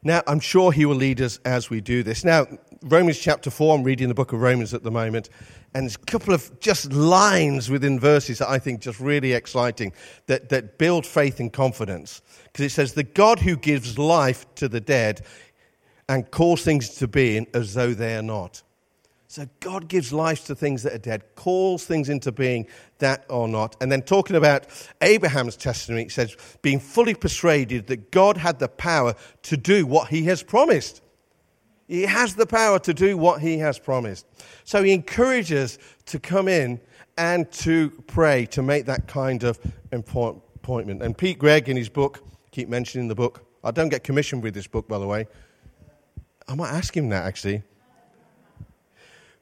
Now, 0.02 0.22
I'm 0.26 0.40
sure 0.40 0.70
He 0.70 0.84
will 0.84 0.96
lead 0.96 1.20
us 1.22 1.38
as 1.44 1.70
we 1.70 1.80
do 1.80 2.02
this. 2.02 2.24
Now, 2.24 2.46
Romans 2.86 3.18
chapter 3.18 3.50
4, 3.50 3.76
I'm 3.76 3.82
reading 3.82 4.08
the 4.08 4.14
book 4.14 4.34
of 4.34 4.42
Romans 4.42 4.74
at 4.74 4.82
the 4.82 4.90
moment, 4.90 5.30
and 5.72 5.84
there's 5.84 5.96
a 5.96 5.98
couple 6.00 6.34
of 6.34 6.60
just 6.60 6.92
lines 6.92 7.70
within 7.70 7.98
verses 7.98 8.40
that 8.40 8.50
I 8.50 8.58
think 8.58 8.82
just 8.82 9.00
really 9.00 9.32
exciting 9.32 9.94
that, 10.26 10.50
that 10.50 10.76
build 10.76 11.06
faith 11.06 11.40
and 11.40 11.50
confidence 11.50 12.20
because 12.44 12.66
it 12.66 12.72
says, 12.72 12.92
The 12.92 13.02
God 13.02 13.38
who 13.38 13.56
gives 13.56 13.98
life 13.98 14.44
to 14.56 14.68
the 14.68 14.82
dead 14.82 15.24
and 16.10 16.30
calls 16.30 16.62
things 16.62 16.90
to 16.96 17.08
being 17.08 17.46
as 17.54 17.72
though 17.72 17.94
they 17.94 18.16
are 18.16 18.22
not. 18.22 18.62
So 19.28 19.46
God 19.60 19.88
gives 19.88 20.12
life 20.12 20.44
to 20.44 20.54
things 20.54 20.82
that 20.82 20.92
are 20.92 20.98
dead, 20.98 21.24
calls 21.36 21.84
things 21.86 22.10
into 22.10 22.32
being 22.32 22.66
that 22.98 23.24
are 23.30 23.48
not. 23.48 23.76
And 23.80 23.90
then 23.90 24.02
talking 24.02 24.36
about 24.36 24.66
Abraham's 25.00 25.56
testimony, 25.56 26.04
it 26.04 26.12
says, 26.12 26.36
being 26.60 26.80
fully 26.80 27.14
persuaded 27.14 27.86
that 27.86 28.10
God 28.10 28.36
had 28.36 28.58
the 28.58 28.68
power 28.68 29.14
to 29.44 29.56
do 29.56 29.86
what 29.86 30.08
he 30.08 30.24
has 30.24 30.42
promised. 30.42 31.00
He 31.86 32.02
has 32.02 32.34
the 32.34 32.46
power 32.46 32.78
to 32.80 32.94
do 32.94 33.16
what 33.16 33.40
he 33.40 33.58
has 33.58 33.78
promised. 33.78 34.26
So 34.64 34.82
he 34.82 34.92
encourages 34.92 35.78
to 36.06 36.18
come 36.18 36.48
in 36.48 36.80
and 37.18 37.50
to 37.52 37.90
pray, 38.06 38.46
to 38.46 38.62
make 38.62 38.86
that 38.86 39.06
kind 39.06 39.44
of 39.44 39.58
appointment. 39.92 41.02
And 41.02 41.16
Pete 41.16 41.38
Greig, 41.38 41.68
in 41.68 41.76
his 41.76 41.88
book, 41.88 42.24
keep 42.50 42.68
mentioning 42.68 43.08
the 43.08 43.14
book. 43.14 43.46
I 43.62 43.70
don't 43.70 43.88
get 43.88 44.02
commissioned 44.02 44.42
with 44.42 44.54
this 44.54 44.66
book, 44.66 44.88
by 44.88 44.98
the 44.98 45.06
way. 45.06 45.26
I 46.48 46.54
might 46.54 46.70
ask 46.70 46.96
him 46.96 47.08
that 47.10 47.24
actually. 47.24 47.62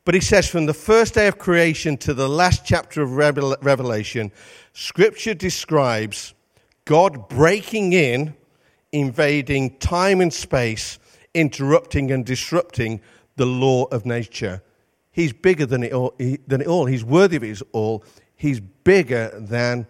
But 0.05 0.14
he 0.14 0.20
says, 0.20 0.48
from 0.48 0.66
the 0.66 0.74
first 0.74 1.14
day 1.14 1.28
of 1.28 1.38
creation 1.38 1.96
to 1.98 2.12
the 2.12 2.28
last 2.28 2.66
chapter 2.66 3.02
of 3.02 3.12
Revelation, 3.12 4.33
Scripture 4.72 5.35
describes 5.35 6.35
God 6.85 7.28
breaking 7.28 7.92
in, 7.92 8.35
invading 8.90 9.78
time 9.78 10.20
and 10.20 10.33
space, 10.33 10.98
interrupting 11.35 12.11
and 12.11 12.25
disrupting 12.25 13.01
the 13.37 13.47
law 13.47 13.85
of 13.85 14.05
nature. 14.05 14.62
He's 15.11 15.33
bigger 15.33 15.66
than 15.66 15.83
it 15.83 15.92
all. 15.92 16.14
Than 16.18 16.61
it 16.61 16.66
all. 16.66 16.87
He's 16.87 17.05
worthy 17.05 17.37
of 17.37 17.45
it 17.45 17.62
all. 17.73 18.05
He's 18.35 18.61
bigger 18.61 19.31
than 19.38 19.87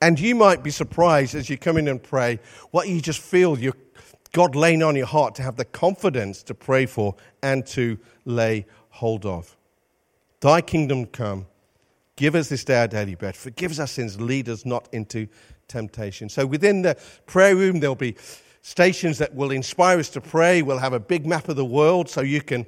and 0.00 0.18
you 0.18 0.34
might 0.34 0.62
be 0.62 0.70
surprised 0.70 1.34
as 1.34 1.50
you 1.50 1.58
come 1.58 1.76
in 1.76 1.88
and 1.88 2.02
pray 2.02 2.38
what 2.70 2.88
you 2.88 3.00
just 3.00 3.20
feel 3.20 3.58
you, 3.58 3.72
God 4.32 4.54
laying 4.54 4.82
on 4.82 4.94
your 4.94 5.06
heart 5.06 5.34
to 5.36 5.42
have 5.42 5.56
the 5.56 5.64
confidence 5.64 6.42
to 6.44 6.54
pray 6.54 6.86
for 6.86 7.16
and 7.42 7.66
to 7.68 7.98
lay 8.24 8.66
hold 8.90 9.26
of. 9.26 9.56
Thy 10.40 10.60
kingdom 10.60 11.06
come. 11.06 11.46
Give 12.14 12.34
us 12.34 12.48
this 12.48 12.64
day 12.64 12.80
our 12.80 12.88
daily 12.88 13.14
bread. 13.16 13.36
Forgive 13.36 13.72
us 13.72 13.78
our 13.80 13.86
sins. 13.86 14.20
Lead 14.20 14.48
us 14.48 14.64
not 14.64 14.88
into 14.92 15.28
temptation. 15.66 16.28
So 16.28 16.46
within 16.46 16.82
the 16.82 16.96
prayer 17.26 17.56
room, 17.56 17.80
there'll 17.80 17.96
be 17.96 18.16
stations 18.62 19.18
that 19.18 19.34
will 19.34 19.50
inspire 19.50 19.98
us 19.98 20.08
to 20.10 20.20
pray. 20.20 20.62
We'll 20.62 20.78
have 20.78 20.92
a 20.92 21.00
big 21.00 21.26
map 21.26 21.48
of 21.48 21.56
the 21.56 21.64
world 21.64 22.08
so 22.08 22.20
you 22.20 22.42
can 22.42 22.66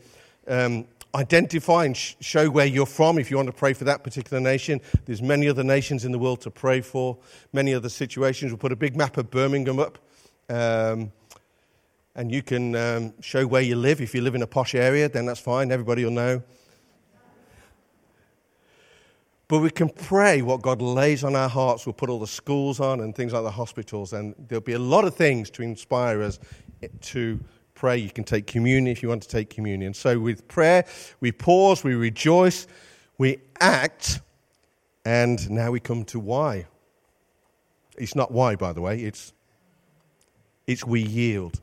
um, 0.48 0.86
identify 1.14 1.84
and 1.84 1.96
sh- 1.96 2.14
show 2.20 2.48
where 2.48 2.66
you're 2.66 2.86
from 2.86 3.18
if 3.18 3.30
you 3.30 3.36
want 3.36 3.48
to 3.48 3.52
pray 3.52 3.72
for 3.72 3.84
that 3.84 4.04
particular 4.04 4.40
nation. 4.40 4.80
There's 5.06 5.22
many 5.22 5.48
other 5.48 5.64
nations 5.64 6.04
in 6.04 6.12
the 6.12 6.18
world 6.18 6.40
to 6.42 6.50
pray 6.50 6.80
for, 6.80 7.18
many 7.52 7.74
other 7.74 7.88
situations. 7.88 8.52
We'll 8.52 8.58
put 8.58 8.72
a 8.72 8.76
big 8.76 8.96
map 8.96 9.16
of 9.16 9.30
Birmingham 9.30 9.78
up. 9.78 9.98
Um, 10.48 11.12
and 12.14 12.32
you 12.32 12.42
can 12.42 12.74
um, 12.74 13.14
show 13.20 13.46
where 13.46 13.62
you 13.62 13.76
live. 13.76 14.00
If 14.00 14.14
you 14.14 14.20
live 14.20 14.34
in 14.34 14.42
a 14.42 14.46
posh 14.46 14.74
area, 14.74 15.08
then 15.08 15.26
that's 15.26 15.40
fine. 15.40 15.70
Everybody 15.70 16.04
will 16.04 16.10
know. 16.10 16.42
But 19.50 19.58
we 19.58 19.70
can 19.70 19.88
pray 19.88 20.42
what 20.42 20.62
God 20.62 20.80
lays 20.80 21.24
on 21.24 21.34
our 21.34 21.48
hearts. 21.48 21.84
We'll 21.84 21.92
put 21.92 22.08
all 22.08 22.20
the 22.20 22.26
schools 22.28 22.78
on 22.78 23.00
and 23.00 23.12
things 23.16 23.32
like 23.32 23.42
the 23.42 23.50
hospitals, 23.50 24.12
and 24.12 24.32
there'll 24.46 24.62
be 24.62 24.74
a 24.74 24.78
lot 24.78 25.04
of 25.04 25.16
things 25.16 25.50
to 25.50 25.62
inspire 25.62 26.22
us 26.22 26.38
to 27.00 27.40
pray. 27.74 27.96
You 27.96 28.10
can 28.10 28.22
take 28.22 28.46
communion 28.46 28.86
if 28.86 29.02
you 29.02 29.08
want 29.08 29.24
to 29.24 29.28
take 29.28 29.50
communion. 29.50 29.92
So, 29.92 30.20
with 30.20 30.46
prayer, 30.46 30.84
we 31.18 31.32
pause, 31.32 31.82
we 31.82 31.96
rejoice, 31.96 32.68
we 33.18 33.38
act, 33.60 34.20
and 35.04 35.50
now 35.50 35.72
we 35.72 35.80
come 35.80 36.04
to 36.04 36.20
why. 36.20 36.68
It's 37.98 38.14
not 38.14 38.30
why, 38.30 38.54
by 38.54 38.72
the 38.72 38.82
way, 38.82 39.00
it's, 39.00 39.32
it's 40.68 40.84
we 40.86 41.00
yield. 41.02 41.60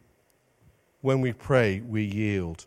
When 1.00 1.22
we 1.22 1.32
pray, 1.32 1.80
we 1.80 2.04
yield. 2.04 2.66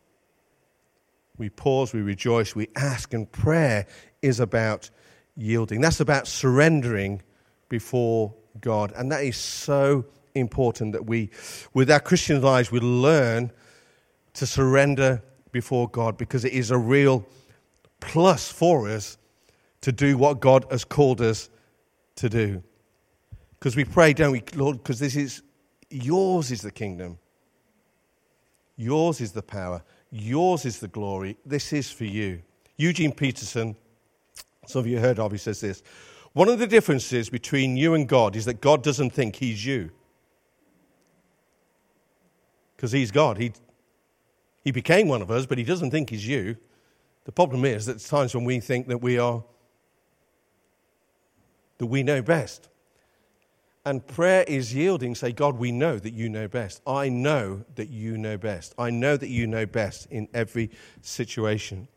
We 1.37 1.51
pause, 1.51 1.93
we 1.93 2.01
rejoice, 2.01 2.57
we 2.57 2.71
ask, 2.75 3.13
and 3.13 3.31
prayer 3.31 3.87
is 4.23 4.41
about 4.41 4.89
yielding. 5.37 5.81
That's 5.81 6.01
about 6.01 6.27
surrendering 6.27 7.23
before 7.69 8.35
God. 8.61 8.93
And 8.97 9.11
that 9.13 9.25
is 9.25 9.37
so 9.37 10.05
important 10.35 10.93
that 10.93 11.07
we, 11.07 11.31
with 11.75 11.91
our 11.91 12.01
Christian 12.01 12.41
lives, 12.43 12.71
we 12.71 12.81
learn 12.81 13.51
to 14.35 14.47
surrender 14.47 15.23
before 15.53 15.89
God 15.89 16.17
because 16.17 16.45
it 16.45 16.53
is 16.53 16.71
a 16.71 16.79
real 16.79 17.27
plus 18.01 18.51
for 18.51 18.89
us 18.89 19.19
to 19.81 19.93
do 19.93 20.17
what 20.17 20.41
God 20.41 20.67
has 20.71 20.85
called 20.85 21.21
us 21.21 21.49
to 22.17 22.29
do. 22.29 22.63
Because 23.59 23.77
we 23.77 23.85
pray, 23.85 24.13
don't 24.13 24.33
we, 24.33 24.43
Lord, 24.55 24.79
because 24.79 24.99
this 24.99 25.17
is 25.17 25.43
yours 25.91 26.51
is 26.51 26.63
the 26.63 26.71
kingdom, 26.71 27.19
yours 28.77 29.21
is 29.21 29.33
the 29.33 29.43
power, 29.43 29.83
yours 30.11 30.65
is 30.65 30.79
the 30.81 30.89
glory. 30.89 31.37
This 31.45 31.73
is 31.73 31.91
for 31.91 32.05
you. 32.05 32.43
Eugene 32.77 33.13
Peterson 33.13 33.77
some 34.71 34.81
of 34.81 34.87
you 34.87 34.99
heard 34.99 35.19
of, 35.19 35.33
he 35.33 35.39
says 35.39 35.61
this. 35.61 35.83
One 36.33 36.49
of 36.49 36.59
the 36.59 36.67
differences 36.67 37.29
between 37.29 37.77
you 37.77 37.95
and 37.95 38.09
God 38.09 38.37
is 38.37 38.45
that 38.45 38.61
God 38.61 38.83
doesn't 38.83 39.11
think 39.11 39.37
he's 39.37 39.65
you. 39.65 39.91
Because 42.77 42.93
he's 42.93 43.11
God. 43.11 43.37
He, 43.37 43.53
he 44.63 44.71
became 44.71 45.09
one 45.09 45.23
of 45.23 45.31
us, 45.31 45.45
but 45.47 45.59
he 45.59 45.65
doesn't 45.65 45.91
think 45.91 46.11
he's 46.11 46.27
you. 46.27 46.57
The 47.25 47.33
problem 47.33 47.65
is 47.65 47.87
that 47.87 47.99
times 48.01 48.35
when 48.35 48.45
we 48.45 48.61
think 48.61 48.89
that 48.89 48.99
we 48.99 49.19
are, 49.19 49.45
that 51.79 51.87
we 51.87 52.03
know 52.03 52.23
best. 52.23 52.69
And 53.85 54.07
prayer 54.07 54.45
is 54.47 54.75
yielding, 54.75 55.15
say, 55.15 55.33
God, 55.33 55.59
we 55.59 55.73
know 55.73 55.99
that 55.99 56.13
you 56.13 56.29
know 56.29 56.49
best. 56.49 56.83
I 56.87 57.09
know 57.09 57.65
that 57.77 57.89
you 57.89 58.19
know 58.19 58.37
best. 58.37 58.75
I 58.79 58.91
know 58.91 59.17
that 59.17 59.29
you 59.29 59.47
know 59.47 59.67
best 59.67 60.07
in 60.11 60.29
every 60.35 60.71
situation. 61.01 61.89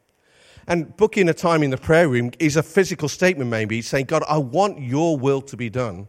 And 0.67 0.95
booking 0.95 1.27
a 1.29 1.33
time 1.33 1.63
in 1.63 1.71
the 1.71 1.77
prayer 1.77 2.07
room 2.07 2.31
is 2.39 2.55
a 2.55 2.63
physical 2.63 3.09
statement, 3.09 3.49
maybe, 3.49 3.81
saying, 3.81 4.05
God, 4.05 4.23
I 4.27 4.37
want 4.37 4.79
your 4.79 5.17
will 5.17 5.41
to 5.41 5.57
be 5.57 5.69
done 5.69 6.07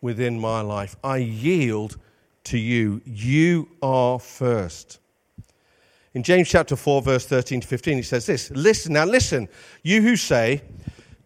within 0.00 0.38
my 0.38 0.60
life. 0.62 0.96
I 1.04 1.18
yield 1.18 1.98
to 2.44 2.58
you. 2.58 3.02
You 3.04 3.68
are 3.82 4.18
first. 4.18 4.98
In 6.14 6.22
James 6.22 6.48
chapter 6.48 6.74
4, 6.74 7.02
verse 7.02 7.26
13 7.26 7.60
to 7.60 7.66
15, 7.66 7.96
he 7.98 8.02
says 8.02 8.26
this 8.26 8.50
Listen, 8.50 8.94
now 8.94 9.04
listen, 9.04 9.48
you 9.82 10.02
who 10.02 10.16
say, 10.16 10.62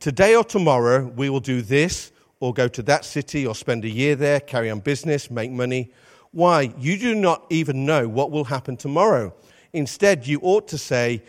Today 0.00 0.36
or 0.36 0.44
tomorrow 0.44 1.06
we 1.16 1.30
will 1.30 1.40
do 1.40 1.62
this, 1.62 2.12
or 2.40 2.52
go 2.52 2.68
to 2.68 2.82
that 2.82 3.04
city, 3.04 3.46
or 3.46 3.54
spend 3.54 3.84
a 3.84 3.88
year 3.88 4.16
there, 4.16 4.40
carry 4.40 4.70
on 4.70 4.80
business, 4.80 5.30
make 5.30 5.50
money. 5.50 5.90
Why? 6.32 6.74
You 6.78 6.98
do 6.98 7.14
not 7.14 7.46
even 7.48 7.86
know 7.86 8.08
what 8.08 8.30
will 8.30 8.44
happen 8.44 8.76
tomorrow. 8.76 9.32
Instead, 9.72 10.26
you 10.26 10.40
ought 10.42 10.68
to 10.68 10.76
say, 10.76 11.22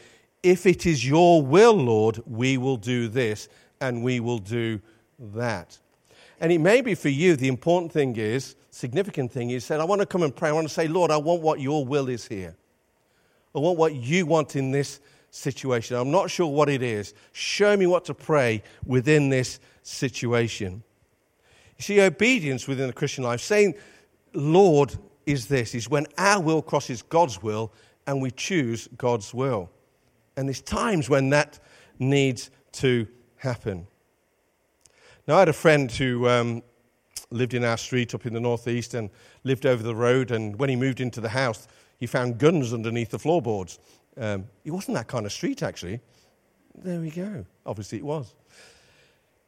if 0.46 0.68
it 0.68 0.86
is 0.86 1.06
your 1.06 1.42
will, 1.42 1.74
Lord, 1.74 2.22
we 2.28 2.58
will 2.58 2.78
do 2.78 3.08
this 3.08 3.50
and 3.82 4.04
we 4.04 4.20
will 4.20 4.38
do 4.38 4.80
that. 5.18 5.80
And 6.40 6.52
it 6.52 6.60
may 6.60 6.82
be 6.82 6.94
for 6.94 7.10
you, 7.10 7.36
the 7.36 7.48
important 7.48 7.92
thing 7.92 8.16
is, 8.16 8.56
significant 8.70 9.32
thing 9.32 9.50
is, 9.50 9.66
said, 9.66 9.80
I 9.80 9.86
want 9.86 10.02
to 10.02 10.06
come 10.06 10.22
and 10.22 10.36
pray. 10.36 10.50
I 10.50 10.52
want 10.52 10.68
to 10.68 10.74
say, 10.74 10.88
Lord, 10.88 11.10
I 11.10 11.18
want 11.18 11.42
what 11.42 11.60
your 11.60 11.84
will 11.84 12.10
is 12.10 12.28
here. 12.28 12.56
I 13.56 13.60
want 13.60 13.80
what 13.80 13.96
you 13.96 14.28
want 14.28 14.56
in 14.56 14.70
this 14.70 15.00
situation. 15.32 15.98
I'm 15.98 16.12
not 16.12 16.30
sure 16.30 16.46
what 16.46 16.70
it 16.70 16.84
is. 16.84 17.16
Show 17.32 17.76
me 17.76 17.88
what 17.88 18.06
to 18.06 18.14
pray 18.14 18.62
within 18.86 19.30
this 19.30 19.60
situation. 19.82 20.84
You 21.80 21.84
see, 21.84 22.02
obedience 22.02 22.68
within 22.68 22.86
the 22.86 22.94
Christian 22.94 23.24
life, 23.24 23.42
saying, 23.42 23.74
Lord, 24.34 24.96
is 25.26 25.48
this, 25.48 25.74
is 25.74 25.90
when 25.90 26.06
our 26.20 26.40
will 26.40 26.62
crosses 26.62 27.02
God's 27.02 27.42
will 27.42 27.74
and 28.06 28.22
we 28.22 28.30
choose 28.30 28.88
God's 28.96 29.34
will. 29.34 29.72
And 30.38 30.48
there's 30.48 30.62
times 30.62 31.10
when 31.10 31.30
that 31.30 31.60
needs 32.00 32.52
to 32.74 33.08
happen. 33.38 33.88
Now, 35.28 35.38
I 35.38 35.40
had 35.40 35.50
a 35.50 35.54
friend 35.54 35.92
who 35.92 36.28
um, 36.28 36.62
lived 37.32 37.54
in 37.54 37.64
our 37.64 37.78
street 37.78 38.14
up 38.14 38.26
in 38.26 38.34
the 38.34 38.40
northeast 38.40 38.94
and 38.94 39.10
lived 39.44 39.66
over 39.66 39.82
the 39.82 39.96
road. 39.96 40.32
And 40.32 40.58
when 40.60 40.70
he 40.70 40.76
moved 40.76 41.00
into 41.00 41.22
the 41.22 41.30
house, 41.30 41.68
he 41.98 42.06
found 42.06 42.38
guns 42.38 42.74
underneath 42.74 43.10
the 43.10 43.20
floorboards. 43.20 43.80
Um, 44.18 44.46
it 44.64 44.72
wasn't 44.72 44.98
that 44.98 45.08
kind 45.08 45.26
of 45.26 45.32
street, 45.32 45.64
actually. 45.64 46.00
There 46.76 47.00
we 47.00 47.10
go. 47.10 47.46
Obviously, 47.66 48.00
it 48.00 48.06
was. 48.06 48.34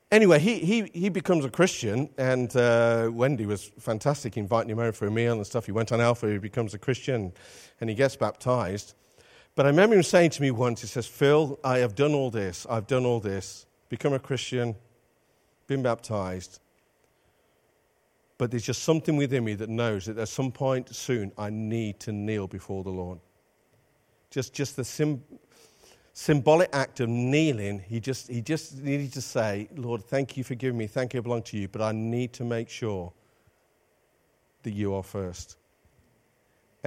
Anyway, 0.10 0.40
he, 0.40 0.60
he, 0.60 0.90
he 0.94 1.10
becomes 1.10 1.44
a 1.44 1.50
Christian, 1.50 2.10
and 2.18 2.56
uh, 2.56 3.10
Wendy 3.12 3.46
was 3.46 3.72
fantastic 3.78 4.38
inviting 4.38 4.70
him 4.70 4.80
over 4.80 4.94
for 4.94 5.08
a 5.08 5.12
meal 5.12 5.34
and 5.34 5.46
stuff. 5.46 5.66
He 5.66 5.74
went 5.74 5.92
on 5.92 6.00
Alpha, 6.00 6.32
he 6.32 6.38
becomes 6.38 6.74
a 6.74 6.78
Christian, 6.80 7.34
and 7.82 7.90
he 7.90 7.96
gets 7.96 8.16
baptized. 8.16 8.94
But 9.58 9.66
I 9.66 9.70
remember 9.70 9.96
him 9.96 10.04
saying 10.04 10.30
to 10.32 10.42
me 10.44 10.52
once, 10.52 10.82
he 10.82 10.88
says, 10.88 11.08
Phil, 11.08 11.60
I 11.64 11.80
have 11.80 11.96
done 11.96 12.14
all 12.14 12.30
this. 12.30 12.68
I've 12.70 12.86
done 12.86 13.08
all 13.08 13.20
this. 13.20 13.66
Become 13.90 14.14
a 14.14 14.20
Christian, 14.20 14.76
been 15.66 15.82
baptized. 15.82 16.60
But 18.38 18.52
there's 18.52 18.64
just 18.64 18.84
something 18.84 19.18
within 19.18 19.44
me 19.44 19.56
that 19.56 19.68
knows 19.68 20.06
that 20.06 20.20
at 20.20 20.30
some 20.30 20.52
point 20.52 20.96
soon 20.96 21.32
I 21.40 21.50
need 21.50 22.00
to 22.02 22.12
kneel 22.12 22.46
before 22.46 22.84
the 22.84 22.92
Lord. 22.92 23.18
Just, 24.30 24.54
just 24.54 24.76
the 24.76 24.84
sim- 24.84 25.24
symbolic 26.14 26.70
act 26.72 27.00
of 27.00 27.10
kneeling, 27.10 27.80
he 27.80 28.00
just, 28.00 28.28
he 28.28 28.44
just 28.44 28.78
needed 28.84 29.12
to 29.14 29.22
say, 29.22 29.70
Lord, 29.76 30.04
thank 30.04 30.38
you 30.38 30.44
for 30.44 30.54
giving 30.54 30.78
me, 30.78 30.86
thank 30.86 31.16
you, 31.16 31.20
I 31.20 31.22
belong 31.22 31.42
to 31.44 31.58
you, 31.58 31.68
but 31.68 31.82
I 31.82 31.94
need 31.94 32.32
to 32.34 32.44
make 32.44 32.70
sure 32.70 33.12
that 34.62 34.72
you 34.72 34.94
are 34.94 35.02
first. 35.02 35.58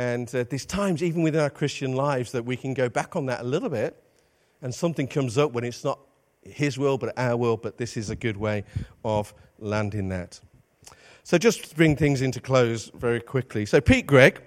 And 0.01 0.35
uh, 0.35 0.45
there's 0.49 0.65
times, 0.65 1.03
even 1.03 1.23
within 1.23 1.43
our 1.43 1.51
Christian 1.51 1.93
lives, 1.93 2.33
that 2.33 2.47
we 2.47 2.57
can 2.57 2.73
go 2.73 2.89
back 2.89 3.17
on 3.17 3.27
that 3.27 3.43
a 3.43 3.45
little 3.45 3.69
bit, 3.69 4.03
and 4.63 4.75
something 4.75 5.07
comes 5.07 5.37
up 5.37 5.53
when 5.53 5.63
it's 5.63 5.85
not 5.85 5.99
His 6.43 6.79
will, 6.79 6.97
but 6.97 7.13
our 7.19 7.37
will, 7.37 7.59
but 7.59 7.77
this 7.77 7.99
is 7.99 8.09
a 8.09 8.17
good 8.17 8.39
way 8.39 8.65
of 9.05 9.35
landing 9.59 10.09
that. 10.09 10.41
So, 11.23 11.37
just 11.37 11.69
to 11.69 11.77
bring 11.77 11.97
things 11.97 12.23
into 12.23 12.41
close 12.41 12.91
very 12.95 13.21
quickly. 13.21 13.67
So, 13.67 13.79
Pete 13.83 14.07
Greig, 14.07 14.41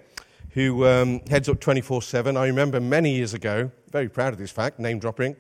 who 0.53 0.87
um, 0.87 1.21
heads 1.29 1.47
up 1.47 1.59
24 1.59 2.01
7, 2.01 2.35
I 2.35 2.47
remember 2.47 2.79
many 2.79 3.13
years 3.13 3.35
ago, 3.35 3.69
very 3.91 4.09
proud 4.09 4.33
of 4.33 4.39
this 4.39 4.49
fact, 4.49 4.79
name 4.79 4.97
dropping, 4.97 5.35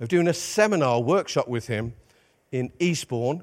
of 0.00 0.08
doing 0.08 0.28
a 0.28 0.34
seminar 0.34 1.00
workshop 1.00 1.48
with 1.48 1.66
him 1.66 1.94
in 2.52 2.70
Eastbourne 2.78 3.42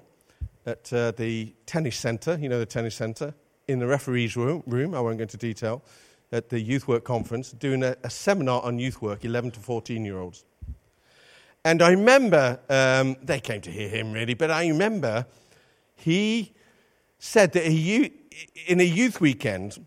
at 0.67 0.93
uh, 0.93 1.10
the 1.10 1.56
tennis 1.65 1.95
centre, 1.95 2.38
you 2.39 2.49
know, 2.49 2.60
the 2.60 2.67
tennis 2.67 2.93
centre, 2.93 3.34
in 3.67 3.80
the 3.80 3.88
referees' 3.88 4.36
room, 4.36 4.63
room, 4.67 4.93
I 4.93 4.99
won't 4.99 5.17
go 5.17 5.23
into 5.23 5.38
detail, 5.38 5.84
at 6.32 6.49
the 6.49 6.60
Youth 6.60 6.88
Work 6.88 7.04
Conference 7.04 7.52
doing 7.52 7.84
a, 7.84 7.95
a 8.04 8.10
seminar 8.10 8.62
on 8.63 8.80
youth 8.80 9.02
work, 9.02 9.23
11 9.23 9.52
to 9.52 9.60
14 9.60 10.04
year 10.04 10.19
olds. 10.19 10.45
And 11.63 11.82
I 11.82 11.91
remember, 11.91 12.60
um, 12.69 13.15
they 13.21 13.39
came 13.39 13.62
to 13.62 13.71
hear 13.71 13.88
him 13.88 14.12
really, 14.12 14.34
but 14.34 14.52
I 14.52 14.67
remember 14.67 15.26
he 15.95 16.54
said 17.19 17.54
that 17.54 17.65
he, 17.65 18.12
in 18.67 18.82
a 18.82 18.84
youth 18.84 19.21
weekend, 19.21 19.86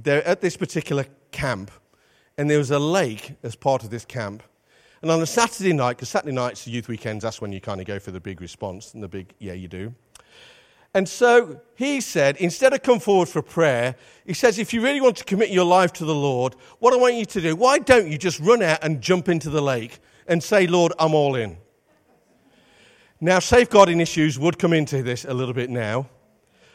they're 0.00 0.26
at 0.26 0.40
this 0.40 0.56
particular 0.56 1.06
camp, 1.30 1.70
and 2.36 2.50
there 2.50 2.58
was 2.58 2.70
a 2.70 2.78
lake 2.78 3.34
as 3.42 3.54
part 3.54 3.84
of 3.84 3.90
this 3.90 4.04
camp. 4.04 4.42
And 5.00 5.10
on 5.10 5.20
a 5.20 5.26
Saturday 5.26 5.72
night, 5.72 5.96
because 5.96 6.08
Saturday 6.08 6.34
nights, 6.34 6.66
are 6.66 6.70
youth 6.70 6.88
weekends, 6.88 7.22
that's 7.22 7.40
when 7.40 7.52
you 7.52 7.60
kind 7.60 7.80
of 7.80 7.86
go 7.86 7.98
for 7.98 8.10
the 8.10 8.20
big 8.20 8.40
response 8.40 8.94
and 8.94 9.02
the 9.02 9.08
big, 9.08 9.32
yeah, 9.38 9.52
you 9.52 9.68
do. 9.68 9.94
And 10.94 11.08
so 11.08 11.60
he 11.74 12.02
said, 12.02 12.36
instead 12.36 12.74
of 12.74 12.82
come 12.82 13.00
forward 13.00 13.28
for 13.28 13.40
prayer, 13.40 13.96
he 14.26 14.34
says, 14.34 14.58
if 14.58 14.74
you 14.74 14.82
really 14.82 15.00
want 15.00 15.16
to 15.16 15.24
commit 15.24 15.50
your 15.50 15.64
life 15.64 15.92
to 15.94 16.04
the 16.04 16.14
Lord, 16.14 16.54
what 16.80 16.92
I 16.92 16.96
want 16.96 17.14
you 17.14 17.24
to 17.24 17.40
do, 17.40 17.56
why 17.56 17.78
don't 17.78 18.08
you 18.08 18.18
just 18.18 18.38
run 18.40 18.62
out 18.62 18.84
and 18.84 19.00
jump 19.00 19.28
into 19.28 19.48
the 19.48 19.62
lake 19.62 20.00
and 20.26 20.42
say, 20.42 20.66
Lord, 20.66 20.92
I'm 20.98 21.14
all 21.14 21.34
in? 21.34 21.56
Now, 23.20 23.38
safeguarding 23.38 24.00
issues 24.00 24.38
would 24.38 24.58
come 24.58 24.72
into 24.72 25.02
this 25.02 25.24
a 25.24 25.32
little 25.32 25.54
bit 25.54 25.70
now. 25.70 26.08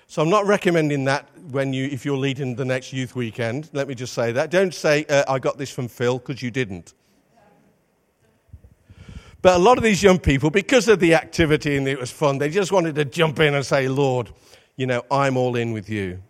So 0.07 0.21
I'm 0.21 0.29
not 0.29 0.47
recommending 0.47 1.03
that 1.05 1.29
when 1.51 1.73
you, 1.73 1.85
if 1.85 2.05
you're 2.05 2.17
leading 2.17 2.55
the 2.55 2.63
next 2.63 2.93
youth 2.93 3.15
weekend. 3.15 3.69
Let 3.73 3.87
me 3.87 3.93
just 3.93 4.13
say 4.13 4.31
that. 4.31 4.49
Don't 4.49 4.73
say, 4.73 5.05
uh, 5.09 5.25
I 5.27 5.39
got 5.39 5.57
this 5.57 5.69
from 5.69 5.89
Phil, 5.89 6.17
because 6.17 6.41
you 6.41 6.49
didn't. 6.49 6.93
But 9.41 9.55
a 9.55 9.59
lot 9.59 9.77
of 9.77 9.83
these 9.83 10.01
young 10.01 10.19
people, 10.19 10.49
because 10.49 10.87
of 10.87 10.99
the 10.99 11.13
activity 11.13 11.77
and 11.77 11.87
it 11.87 11.99
was 11.99 12.11
fun, 12.11 12.37
they 12.37 12.49
just 12.49 12.71
wanted 12.71 12.95
to 12.95 13.05
jump 13.05 13.39
in 13.39 13.53
and 13.53 13.65
say, 13.65 13.87
Lord, 13.87 14.31
you 14.75 14.87
know, 14.87 15.03
I'm 15.11 15.37
all 15.37 15.55
in 15.55 15.71
with 15.73 15.89
you. 15.89 16.21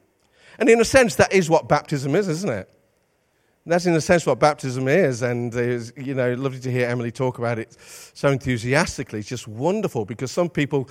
And 0.60 0.70
in 0.70 0.82
a 0.82 0.86
sense, 0.86 1.16
that 1.16 1.32
is 1.32 1.50
what 1.50 1.68
baptism 1.68 2.16
is, 2.16 2.28
isn't 2.28 2.50
it? 2.50 2.70
That's 3.68 3.86
in 3.86 3.94
a 3.96 4.02
sense 4.02 4.26
what 4.26 4.40
baptism 4.40 4.88
is, 4.88 5.22
and 5.22 5.54
it's 5.54 5.92
you 5.98 6.14
know 6.14 6.34
lovely 6.36 6.60
to 6.62 6.72
hear 6.72 6.88
Emily 6.88 7.12
talk 7.12 7.38
about 7.38 7.60
it 7.60 7.76
so 8.14 8.30
enthusiastically. 8.30 9.20
It's 9.20 9.28
just 9.28 9.46
wonderful 9.46 10.06
because 10.06 10.32
some 10.32 10.50
people, 10.50 10.90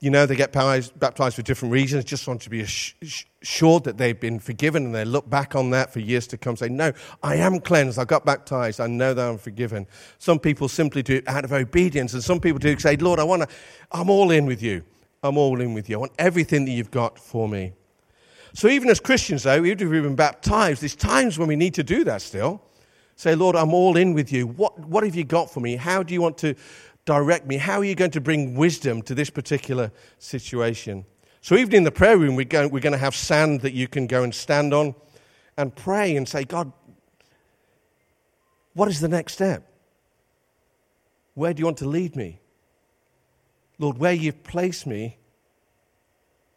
you 0.00 0.10
know, 0.10 0.26
they 0.26 0.36
get 0.36 0.52
baptized 0.52 1.34
for 1.34 1.40
different 1.40 1.72
reasons, 1.72 2.04
just 2.04 2.28
want 2.28 2.42
to 2.42 2.50
be 2.50 2.60
assured 2.60 3.84
that 3.84 3.96
they've 3.96 4.20
been 4.20 4.38
forgiven, 4.38 4.84
and 4.84 4.94
they 4.94 5.06
look 5.06 5.30
back 5.30 5.56
on 5.56 5.70
that 5.70 5.94
for 5.94 6.00
years 6.00 6.26
to 6.26 6.36
come, 6.36 6.56
say, 6.56 6.68
"No, 6.68 6.92
I 7.22 7.36
am 7.36 7.58
cleansed. 7.58 7.98
I 7.98 8.04
got 8.04 8.26
baptized. 8.26 8.80
I 8.80 8.86
know 8.86 9.14
that 9.14 9.26
I'm 9.26 9.38
forgiven." 9.38 9.86
Some 10.18 10.38
people 10.38 10.68
simply 10.68 11.02
do 11.02 11.16
it 11.16 11.24
out 11.26 11.46
of 11.46 11.54
obedience, 11.54 12.12
and 12.12 12.22
some 12.22 12.38
people 12.38 12.58
do 12.58 12.78
say, 12.78 12.96
"Lord, 12.96 13.18
I 13.18 13.24
want 13.24 13.42
to. 13.42 13.48
I'm 13.92 14.10
all 14.10 14.30
in 14.30 14.44
with 14.44 14.62
you. 14.62 14.82
I'm 15.22 15.38
all 15.38 15.58
in 15.62 15.72
with 15.72 15.88
you. 15.88 15.96
I 15.96 16.00
want 16.00 16.12
everything 16.18 16.66
that 16.66 16.72
you've 16.72 16.90
got 16.90 17.18
for 17.18 17.48
me." 17.48 17.72
So, 18.54 18.68
even 18.68 18.90
as 18.90 18.98
Christians, 18.98 19.44
though, 19.44 19.64
even 19.64 19.86
if 19.86 19.92
we've 19.92 20.02
been 20.02 20.16
baptized, 20.16 20.82
there's 20.82 20.96
times 20.96 21.38
when 21.38 21.48
we 21.48 21.56
need 21.56 21.74
to 21.74 21.84
do 21.84 22.04
that 22.04 22.22
still. 22.22 22.62
Say, 23.16 23.34
Lord, 23.34 23.54
I'm 23.54 23.74
all 23.74 23.96
in 23.96 24.14
with 24.14 24.32
you. 24.32 24.46
What, 24.46 24.78
what 24.78 25.04
have 25.04 25.14
you 25.14 25.24
got 25.24 25.52
for 25.52 25.60
me? 25.60 25.76
How 25.76 26.02
do 26.02 26.14
you 26.14 26.22
want 26.22 26.38
to 26.38 26.54
direct 27.04 27.46
me? 27.46 27.58
How 27.58 27.78
are 27.78 27.84
you 27.84 27.94
going 27.94 28.10
to 28.12 28.20
bring 28.20 28.54
wisdom 28.54 29.02
to 29.02 29.14
this 29.14 29.30
particular 29.30 29.92
situation? 30.18 31.04
So, 31.42 31.54
even 31.56 31.74
in 31.74 31.84
the 31.84 31.92
prayer 31.92 32.18
room, 32.18 32.34
we're 32.34 32.44
going, 32.44 32.70
we're 32.70 32.80
going 32.80 32.92
to 32.92 32.98
have 32.98 33.14
sand 33.14 33.60
that 33.60 33.72
you 33.72 33.88
can 33.88 34.06
go 34.06 34.22
and 34.22 34.34
stand 34.34 34.74
on 34.74 34.94
and 35.56 35.74
pray 35.74 36.16
and 36.16 36.28
say, 36.28 36.44
God, 36.44 36.72
what 38.74 38.88
is 38.88 39.00
the 39.00 39.08
next 39.08 39.34
step? 39.34 39.66
Where 41.34 41.54
do 41.54 41.60
you 41.60 41.66
want 41.66 41.78
to 41.78 41.88
lead 41.88 42.16
me? 42.16 42.40
Lord, 43.78 43.98
where 43.98 44.12
you've 44.12 44.42
placed 44.42 44.86
me, 44.86 45.18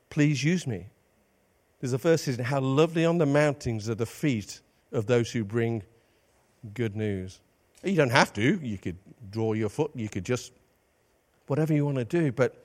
please 0.09 0.43
use 0.43 0.67
me. 0.67 0.87
There's 1.83 1.91
a 1.91 1.97
verse 1.97 2.21
says, 2.21 2.37
How 2.37 2.61
lovely 2.61 3.03
on 3.03 3.17
the 3.17 3.25
mountains 3.25 3.89
are 3.89 3.95
the 3.95 4.05
feet 4.05 4.61
of 4.93 5.05
those 5.05 5.29
who 5.29 5.43
bring 5.43 5.83
good 6.73 6.95
news. 6.95 7.41
You 7.83 7.97
don't 7.97 8.09
have 8.09 8.31
to. 8.35 8.57
You 8.63 8.77
could 8.77 8.95
draw 9.29 9.51
your 9.51 9.67
foot. 9.67 9.91
You 9.93 10.07
could 10.07 10.23
just, 10.23 10.53
whatever 11.47 11.73
you 11.73 11.83
want 11.83 11.97
to 11.97 12.05
do. 12.05 12.31
But 12.31 12.55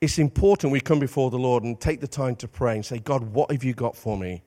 it's 0.00 0.18
important 0.18 0.72
we 0.72 0.80
come 0.80 0.98
before 0.98 1.30
the 1.30 1.38
Lord 1.38 1.62
and 1.62 1.80
take 1.80 2.00
the 2.00 2.08
time 2.08 2.34
to 2.34 2.48
pray 2.48 2.74
and 2.74 2.84
say, 2.84 2.98
God, 2.98 3.22
what 3.32 3.52
have 3.52 3.62
you 3.62 3.74
got 3.74 3.94
for 3.94 4.18
me? 4.18 4.42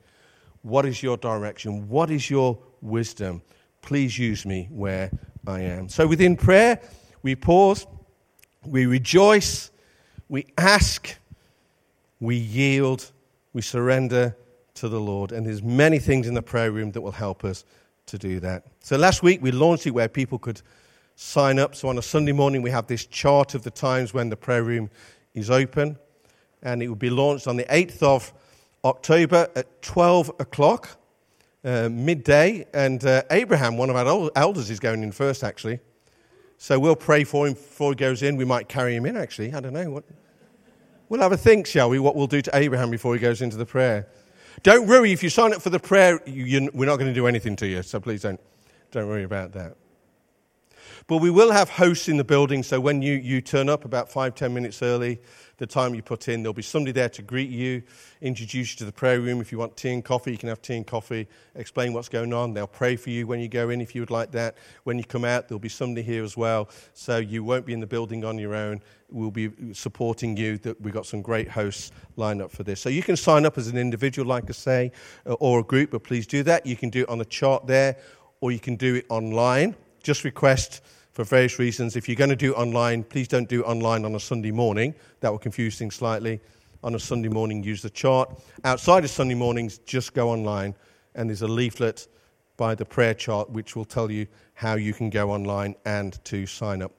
What 0.62 0.86
is 0.86 1.02
your 1.02 1.16
direction? 1.16 1.88
What 1.88 2.12
is 2.12 2.30
your 2.30 2.60
wisdom? 2.82 3.42
Please 3.82 4.20
use 4.20 4.46
me 4.46 4.68
where 4.72 5.10
I 5.48 5.62
am. 5.62 5.88
So 5.88 6.06
within 6.06 6.36
prayer, 6.36 6.82
we 7.24 7.36
pause, 7.36 7.88
we 8.66 8.88
rejoice, 8.88 9.72
we 10.28 10.48
ask, 10.58 11.16
we 12.20 12.36
yield, 12.36 13.10
we 13.54 13.62
surrender 13.62 14.36
to 14.76 14.90
the 14.90 15.00
Lord. 15.00 15.32
And 15.32 15.46
there's 15.46 15.64
many 15.64 16.00
things 16.00 16.28
in 16.28 16.34
the 16.34 16.42
prayer 16.42 16.72
room 16.72 16.92
that 16.92 17.02
will 17.02 17.12
help 17.12 17.44
us 17.44 17.66
to 18.08 18.18
do 18.18 18.40
that. 18.40 18.66
So 18.80 18.98
last 18.98 19.24
week 19.24 19.42
we 19.42 19.52
launched 19.52 19.88
it 19.88 19.92
where 19.92 20.08
people 20.08 20.40
could 20.40 20.62
sign 21.16 21.60
up. 21.60 21.76
So 21.76 21.88
on 21.90 21.98
a 21.98 22.02
Sunday 22.02 22.32
morning 22.32 22.62
we 22.62 22.72
have 22.72 22.88
this 22.88 23.06
chart 23.06 23.54
of 23.54 23.64
the 23.64 23.72
times 23.72 24.14
when 24.14 24.30
the 24.30 24.36
prayer 24.36 24.64
room 24.64 24.90
is 25.34 25.50
open. 25.50 25.98
And 26.64 26.82
it 26.82 26.88
will 26.88 26.96
be 26.96 27.10
launched 27.10 27.48
on 27.48 27.58
the 27.58 27.66
8th 27.66 28.04
of 28.04 28.34
October 28.84 29.50
at 29.56 29.82
12 29.82 30.30
o'clock, 30.40 30.98
uh, 31.64 31.90
midday. 31.90 32.66
And 32.74 33.04
uh, 33.04 33.24
Abraham, 33.32 33.78
one 33.78 33.90
of 33.90 33.96
our 33.96 34.30
elders, 34.36 34.70
is 34.70 34.80
going 34.80 35.04
in 35.04 35.12
first, 35.12 35.44
actually. 35.44 35.80
So 36.58 36.78
we'll 36.80 36.96
pray 36.96 37.24
for 37.24 37.48
him 37.48 37.54
before 37.54 37.92
he 37.92 37.96
goes 37.96 38.22
in. 38.22 38.38
We 38.38 38.46
might 38.46 38.70
carry 38.70 38.96
him 38.96 39.08
in, 39.08 39.18
actually. 39.18 39.54
I 39.54 39.60
don't 39.60 39.74
know. 39.74 39.90
What, 39.90 40.04
We'll 41.12 41.20
have 41.20 41.34
a 41.34 41.38
think, 41.38 41.68
shall 41.68 41.90
we, 41.90 42.00
what 42.00 42.16
we'll 42.16 42.26
do 42.26 42.42
to 42.42 42.56
Abraham 42.56 42.90
before 42.90 43.14
he 43.14 43.20
goes 43.20 43.42
into 43.42 43.58
the 43.58 43.66
prayer. 43.66 44.08
Don't 44.64 44.88
worry, 44.88 45.12
if 45.12 45.22
you 45.22 45.30
sign 45.30 45.54
up 45.54 45.62
for 45.62 45.70
the 45.70 45.78
prayer, 45.78 46.22
you, 46.26 46.72
we're 46.74 46.86
not 46.86 47.00
going 47.00 47.10
to 47.10 47.14
do 47.14 47.28
anything 47.28 47.58
to 47.58 47.68
you, 47.68 47.84
so 47.84 48.00
please 48.00 48.22
don't, 48.22 48.40
don't 48.92 49.10
worry 49.10 49.26
about 49.26 49.52
that. 49.52 49.76
But 51.12 51.18
we 51.18 51.30
will 51.30 51.52
have 51.52 51.70
hosts 51.70 52.08
in 52.08 52.16
the 52.16 52.24
building, 52.24 52.64
so 52.64 52.80
when 52.80 53.02
you, 53.02 53.16
you 53.16 53.42
turn 53.42 53.68
up 53.68 53.84
about 53.84 54.10
five, 54.10 54.34
ten 54.34 54.54
minutes 54.54 54.82
early, 54.82 55.20
the 55.58 55.68
time 55.68 55.94
you 55.94 56.02
put 56.02 56.30
in. 56.30 56.42
There'll 56.42 56.54
be 56.54 56.62
somebody 56.62 56.94
there 56.94 57.10
to 57.10 57.22
greet 57.22 57.50
you, 57.50 57.84
introduce 58.22 58.72
you 58.72 58.78
to 58.78 58.86
the 58.86 58.94
prayer 58.94 59.20
room. 59.20 59.42
If 59.42 59.52
you 59.52 59.58
want 59.58 59.76
tea 59.76 59.92
and 59.92 60.06
coffee, 60.06 60.32
you 60.32 60.38
can 60.38 60.48
have 60.48 60.62
tea 60.62 60.78
and 60.78 60.88
coffee, 60.88 61.28
explain 61.56 61.92
what's 61.92 62.08
going 62.08 62.32
on. 62.32 62.54
They'll 62.54 62.66
pray 62.66 62.96
for 62.96 63.10
you 63.10 63.28
when 63.28 63.42
you 63.42 63.50
go 63.50 63.72
in 63.72 63.82
if 63.82 63.94
you 63.94 64.02
would 64.02 64.10
like 64.10 64.32
that. 64.32 64.56
When 64.86 64.98
you 64.98 65.04
come 65.04 65.26
out, 65.26 65.50
there'll 65.50 65.60
be 65.60 65.68
somebody 65.68 66.02
here 66.02 66.24
as 66.24 66.38
well. 66.38 66.70
So 66.94 67.18
you 67.18 67.44
won't 67.44 67.66
be 67.66 67.74
in 67.74 67.82
the 67.82 67.88
building 67.88 68.24
on 68.24 68.38
your 68.40 68.56
own. 68.56 68.82
We'll 69.10 69.32
be 69.32 69.52
supporting 69.74 70.38
you. 70.38 70.60
That 70.60 70.80
we've 70.80 70.94
got 70.94 71.08
some 71.08 71.22
great 71.22 71.50
hosts 71.50 71.92
lined 72.16 72.42
up 72.42 72.52
for 72.52 72.64
this. 72.64 72.80
So 72.80 72.88
you 72.88 73.04
can 73.04 73.18
sign 73.18 73.46
up 73.46 73.58
as 73.58 73.68
an 73.68 73.78
individual, 73.78 74.30
like 74.30 74.46
I 74.48 74.54
say, 74.54 74.94
uh, 75.26 75.34
or 75.34 75.60
a 75.60 75.64
group, 75.64 75.92
but 75.92 76.06
please 76.06 76.26
do 76.26 76.42
that. 76.44 76.66
You 76.66 76.78
can 76.78 76.90
do 76.90 77.02
it 77.02 77.10
on 77.10 77.18
the 77.18 77.26
chart 77.26 77.68
there, 77.68 77.98
or 78.40 78.54
you 78.54 78.60
can 78.60 78.78
do 78.78 78.96
it 78.96 79.08
online. 79.10 79.76
Just 80.04 80.24
request 80.24 80.82
for 81.12 81.24
various 81.24 81.60
reasons. 81.60 81.96
If 81.96 82.08
you're 82.08 82.16
going 82.16 82.30
to 82.30 82.36
do 82.36 82.54
online, 82.54 83.04
please 83.04 83.28
don't 83.28 83.50
do 83.50 83.64
online 83.64 84.06
on 84.06 84.16
a 84.16 84.20
Sunday 84.20 84.52
morning. 84.52 84.96
That 85.20 85.32
will 85.32 85.40
confuse 85.40 85.78
things 85.78 85.96
slightly. 85.96 86.40
On 86.84 86.96
a 86.96 87.00
Sunday 87.00 87.30
morning, 87.30 87.64
use 87.64 87.82
the 87.82 87.90
chart. 87.90 88.42
Outside 88.64 89.04
of 89.04 89.10
Sunday 89.12 89.36
mornings, 89.36 89.78
just 89.80 90.14
go 90.14 90.30
online, 90.30 90.74
and 91.14 91.30
there's 91.30 91.44
a 91.44 91.48
leaflet 91.48 92.08
by 92.58 92.76
the 92.76 92.86
prayer 92.86 93.14
chart 93.14 93.50
which 93.50 93.76
will 93.76 93.86
tell 93.86 94.10
you 94.10 94.26
how 94.54 94.76
you 94.76 94.94
can 94.94 95.10
go 95.10 95.32
online 95.32 95.76
and 95.86 96.24
to 96.26 96.46
sign 96.46 96.82
up. 96.82 96.92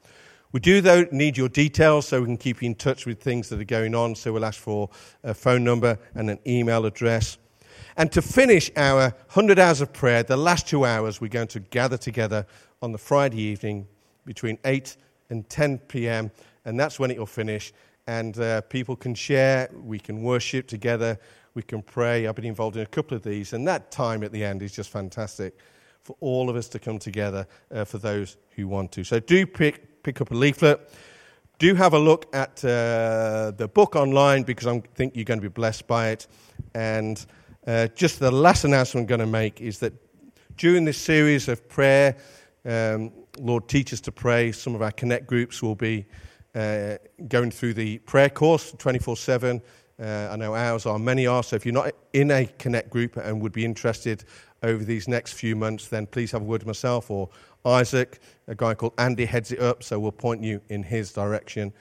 We 0.53 0.61
do, 0.61 0.83
though, 0.83 1.07
need 1.11 1.39
your 1.39 1.49
details 1.49 2.07
so 2.07 2.21
we 2.21 2.27
can 2.27 2.37
keep 2.37 2.63
you 2.63 2.67
in 2.67 2.75
touch 2.75 3.07
with 3.07 3.21
things 3.21 3.49
that 3.49 3.61
are 3.61 3.65
going 3.65 3.95
on. 3.95 4.15
So 4.15 4.33
we'll 4.33 4.45
ask 4.45 4.61
for 4.61 4.91
a 5.25 5.33
phone 5.33 5.65
number 5.65 5.99
and 6.15 6.29
an 6.29 6.39
email 6.47 6.85
address. 6.85 7.39
And 7.97 8.13
to 8.13 8.21
finish 8.21 8.71
our 8.77 9.15
100 9.33 9.59
hours 9.59 9.81
of 9.81 9.93
prayer, 9.93 10.23
the 10.23 10.37
last 10.37 10.69
two 10.69 10.85
hours, 10.85 11.21
we're 11.21 11.29
going 11.29 11.49
to 11.49 11.61
gather 11.61 11.97
together 11.97 12.47
on 12.83 12.93
the 12.93 12.99
Friday 12.99 13.41
evening 13.41 13.87
between 14.25 14.59
8 14.65 14.97
and 15.31 15.49
10 15.49 15.79
p.m., 15.79 16.31
and 16.65 16.79
that's 16.79 16.99
when 16.99 17.11
it 17.11 17.19
will 17.19 17.27
finish. 17.27 17.73
And 18.07 18.39
uh, 18.39 18.63
people 18.63 18.97
can 18.97 19.15
share, 19.15 19.71
we 19.73 19.99
can 19.99 20.23
worship 20.23 20.67
together, 20.67 21.19
we 21.55 21.63
can 21.63 21.83
pray. 21.83 22.27
I've 22.27 22.35
been 22.35 22.45
involved 22.45 22.77
in 22.77 22.83
a 22.83 22.87
couple 22.87 23.17
of 23.17 23.23
these, 23.23 23.53
and 23.53 23.67
that 23.69 23.91
time 23.91 24.23
at 24.23 24.33
the 24.33 24.45
end 24.45 24.63
is 24.63 24.73
just 24.73 24.91
fantastic 24.91 25.57
for 26.03 26.17
all 26.21 26.51
of 26.51 26.57
us 26.57 26.69
to 26.69 26.79
come 26.79 26.99
together 26.99 27.47
uh, 27.71 27.85
for 27.85 27.99
those 27.99 28.37
who 28.57 28.67
want 28.67 28.93
to. 28.93 29.05
So 29.05 29.21
do 29.21 29.47
pick, 29.47 30.03
pick 30.03 30.21
up 30.21 30.31
a 30.31 30.35
leaflet. 30.35 30.91
Do 31.59 31.75
have 31.77 31.95
a 31.95 31.99
look 31.99 32.35
at 32.35 32.65
uh, 32.65 33.53
the 33.57 33.71
book 33.73 33.95
online 33.95 34.43
because 34.43 34.67
I 34.67 34.81
think 34.95 35.15
you're 35.15 35.25
going 35.25 35.39
to 35.39 35.49
be 35.49 35.53
blessed 35.53 35.87
by 35.87 36.09
it. 36.09 36.27
And 36.75 37.25
uh, 37.67 37.87
just 37.89 38.19
the 38.19 38.33
last 38.33 38.65
announcement 38.65 39.05
I'm 39.05 39.07
going 39.07 39.21
to 39.21 39.27
make 39.27 39.61
is 39.61 39.79
that 39.79 39.93
during 40.57 40.85
this 40.85 40.99
series 40.99 41.49
of 41.49 41.69
prayer, 41.69 42.17
um, 42.65 43.13
Lord, 43.39 43.69
teach 43.69 43.93
us 43.93 44.01
to 44.03 44.13
pray. 44.13 44.53
Some 44.53 44.75
of 44.75 44.83
our 44.83 44.91
connect 44.91 45.27
groups 45.27 45.63
will 45.63 45.75
be 45.75 46.07
uh, 46.55 46.97
going 47.29 47.51
through 47.51 47.75
the 47.75 47.99
prayer 48.01 48.29
course 48.29 48.73
24 48.73 49.17
7. 49.17 49.63
Uh, 49.99 50.29
I 50.31 50.37
know 50.37 50.55
ours 50.55 50.85
are, 50.85 50.99
many 50.99 51.27
are. 51.27 51.43
So 51.43 51.57
if 51.57 51.65
you're 51.65 51.73
not 51.73 51.93
in 52.13 52.31
a 52.31 52.47
connect 52.59 52.91
group 52.91 53.17
and 53.17 53.41
would 53.41 53.53
be 53.53 53.65
interested 53.65 54.25
over 54.63 54.85
these 54.85 55.09
next 55.09 55.33
few 55.33 55.57
months, 55.57 55.89
then 55.89 56.07
please 56.07 56.31
have 56.33 56.43
a 56.43 56.45
word 56.45 56.63
with 56.63 56.67
myself 56.67 57.11
or 57.11 57.31
Isaac. 57.65 58.21
A 58.49 58.55
guy 58.55 58.75
called 58.75 58.93
Andy 58.99 59.25
heads 59.25 59.51
it 59.51 59.61
up, 59.61 59.83
so 59.83 59.99
we'll 59.99 60.13
point 60.13 60.43
you 60.43 60.61
in 60.69 60.83
his 60.83 61.13
direction. 61.13 61.73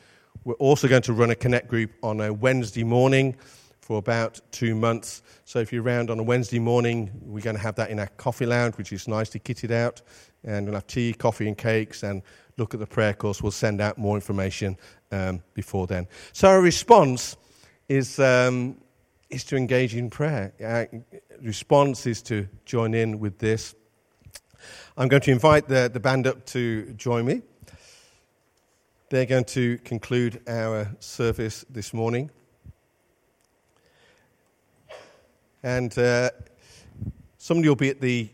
We're 0.45 0.53
also 0.55 0.87
going 0.87 1.01
to 1.03 1.13
run 1.13 1.31
a 1.31 1.35
connect 1.35 1.67
group 1.67 1.91
on 2.01 2.21
a 2.21 2.31
Wednesday 2.31 2.83
morning 2.83 3.35
for 3.81 3.97
about 3.97 4.39
two 4.51 4.75
months. 4.75 5.21
So 5.45 5.59
if 5.59 5.73
you're 5.73 5.83
around 5.83 6.09
on 6.09 6.19
a 6.19 6.23
Wednesday 6.23 6.59
morning, 6.59 7.11
we're 7.21 7.41
going 7.41 7.55
to 7.55 7.61
have 7.61 7.75
that 7.75 7.89
in 7.89 7.99
our 7.99 8.07
coffee 8.17 8.45
lounge, 8.45 8.77
which 8.77 8.93
is 8.93 9.07
nicely 9.07 9.39
kitted 9.39 9.71
out 9.71 10.01
and 10.43 10.65
we'll 10.65 10.75
have 10.75 10.87
tea, 10.87 11.13
coffee, 11.13 11.47
and 11.47 11.57
cakes, 11.57 12.03
and 12.03 12.21
look 12.57 12.73
at 12.73 12.79
the 12.79 12.87
prayer 12.87 13.13
course. 13.13 13.41
We'll 13.41 13.51
send 13.51 13.81
out 13.81 13.97
more 13.97 14.15
information 14.15 14.77
um, 15.11 15.41
before 15.53 15.87
then. 15.87 16.07
So 16.33 16.47
our 16.47 16.61
response 16.61 17.37
is 17.89 18.19
um, 18.19 18.77
is 19.29 19.43
to 19.45 19.55
engage 19.55 19.95
in 19.95 20.09
prayer. 20.09 20.53
Our 20.63 20.87
response 21.41 22.05
is 22.05 22.21
to 22.23 22.47
join 22.65 22.93
in 22.93 23.19
with 23.19 23.39
this. 23.39 23.75
I'm 24.97 25.07
going 25.07 25.21
to 25.23 25.31
invite 25.31 25.67
the, 25.67 25.89
the 25.91 25.99
band 25.99 26.27
up 26.27 26.45
to 26.47 26.93
join 26.93 27.25
me. 27.25 27.41
They're 29.09 29.25
going 29.25 29.45
to 29.45 29.77
conclude 29.79 30.41
our 30.47 30.95
service 30.99 31.65
this 31.69 31.93
morning. 31.93 32.29
And 35.63 35.97
uh, 35.97 36.31
somebody 37.37 37.67
will 37.67 37.75
be 37.75 37.89
at 37.89 38.01
the 38.01 38.29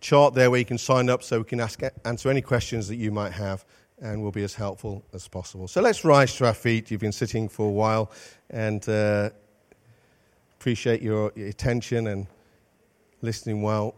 chart 0.00 0.34
there 0.34 0.50
where 0.50 0.58
you 0.58 0.66
can 0.66 0.78
sign 0.78 1.08
up 1.08 1.22
so 1.22 1.38
we 1.38 1.44
can 1.44 1.60
ask, 1.60 1.80
answer 2.04 2.28
any 2.28 2.42
questions 2.42 2.88
that 2.88 2.96
you 2.96 3.10
might 3.10 3.32
have 3.32 3.64
and 4.00 4.20
we'll 4.20 4.32
be 4.32 4.42
as 4.42 4.54
helpful 4.54 5.04
as 5.12 5.28
possible. 5.28 5.68
So 5.68 5.80
let's 5.80 6.04
rise 6.04 6.34
to 6.36 6.46
our 6.46 6.54
feet. 6.54 6.90
You've 6.90 7.00
been 7.00 7.12
sitting 7.12 7.48
for 7.48 7.66
a 7.66 7.72
while 7.72 8.10
and 8.50 8.86
uh, 8.88 9.30
appreciate 10.58 11.00
your, 11.00 11.32
your 11.34 11.48
attention 11.48 12.08
and 12.08 12.26
listening 13.22 13.62
well. 13.62 13.94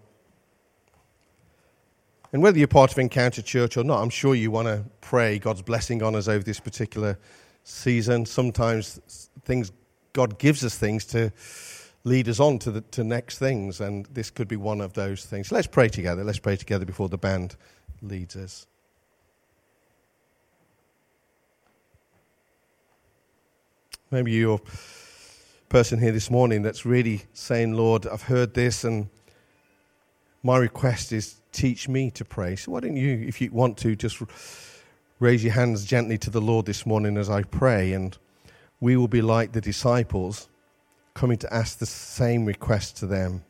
And 2.33 2.43
whether 2.43 2.59
you're 2.59 2.69
part 2.69 2.93
of 2.93 2.99
Encounter 2.99 3.41
Church 3.41 3.77
or 3.77 3.85
not, 3.85 4.03
I'm 4.03 4.11
sure 4.11 4.35
you 4.35 4.51
want 4.51 4.69
to 4.69 4.85
pray 5.01 5.39
God's 5.39 5.63
blessing 5.63 6.03
on 6.03 6.15
us 6.15 6.29
over 6.29 6.45
this 6.45 6.61
particular 6.61 7.19
season. 7.65 8.27
Sometimes 8.27 9.31
things, 9.45 9.73
God 10.13 10.39
gives 10.39 10.65
us 10.65 10.77
things 10.77 11.05
to 11.07 11.33
lead 12.07 12.29
us 12.29 12.39
on 12.39 12.57
to 12.57 12.71
the 12.71 12.81
to 12.83 13.03
next 13.03 13.39
things, 13.39 13.81
and 13.81 14.07
this 14.07 14.31
could 14.31 14.47
be 14.47 14.57
one 14.57 14.81
of 14.81 14.93
those 14.93 15.25
things. 15.25 15.51
Let's 15.51 15.67
pray 15.67 15.89
together. 15.89 16.23
Let's 16.23 16.39
pray 16.39 16.55
together 16.55 16.85
before 16.85 17.09
the 17.09 17.19
band 17.19 17.57
leads 18.01 18.37
us. 18.37 18.69
Maybe 24.13 24.31
you're 24.31 24.61
a 24.61 25.69
person 25.69 25.99
here 25.99 26.13
this 26.13 26.31
morning 26.31 26.63
that's 26.63 26.87
really 26.87 27.23
saying, 27.33 27.75
Lord, 27.75 28.07
I've 28.07 28.23
heard 28.23 28.55
this, 28.55 28.85
and 28.85 29.09
my 30.45 30.59
request 30.59 31.11
is 31.11 31.41
teach 31.51 31.89
me 31.89 32.13
to 32.13 32.25
pray. 32.25 32.55
So 32.55 32.71
why 32.71 32.81
don't 32.81 32.97
you, 32.97 33.25
if 33.27 33.41
you 33.41 33.51
want 33.51 33.79
to, 33.79 33.97
just 33.97 34.23
raise 35.19 35.43
your 35.43 35.55
hands 35.55 35.85
gently 35.85 36.19
to 36.19 36.31
the 36.31 36.41
Lord 36.41 36.67
this 36.67 36.87
morning 36.87 37.17
as 37.17 37.29
I 37.29 37.43
pray, 37.43 37.95
and 37.95 38.17
we 38.79 38.97
will 38.97 39.09
be 39.09 39.23
like 39.23 39.51
the 39.51 39.61
disciples 39.61 40.49
coming 41.17 41.39
to 41.39 41.53
ask 41.53 41.79
the 41.79 41.87
same 41.87 42.45
request 42.45 42.99
to 42.99 43.07
them. 43.07 43.43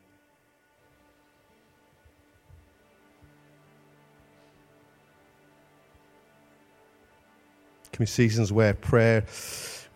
Can 7.93 8.05
be 8.05 8.07
seasons 8.07 8.53
where 8.53 8.73
prayer 8.73 9.25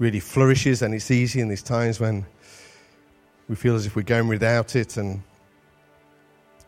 really 0.01 0.19
flourishes 0.19 0.83
and 0.83 0.93
it's 0.93 1.13
easy, 1.13 1.41
and 1.41 1.49
there's 1.49 1.63
times 1.63 2.01
when 2.01 2.27
we 3.49 3.55
feel 3.55 3.77
as 3.77 3.87
if 3.87 3.95
we're 3.95 4.03
going 4.03 4.27
without 4.27 4.75
it. 4.75 4.97
And, 4.97 5.23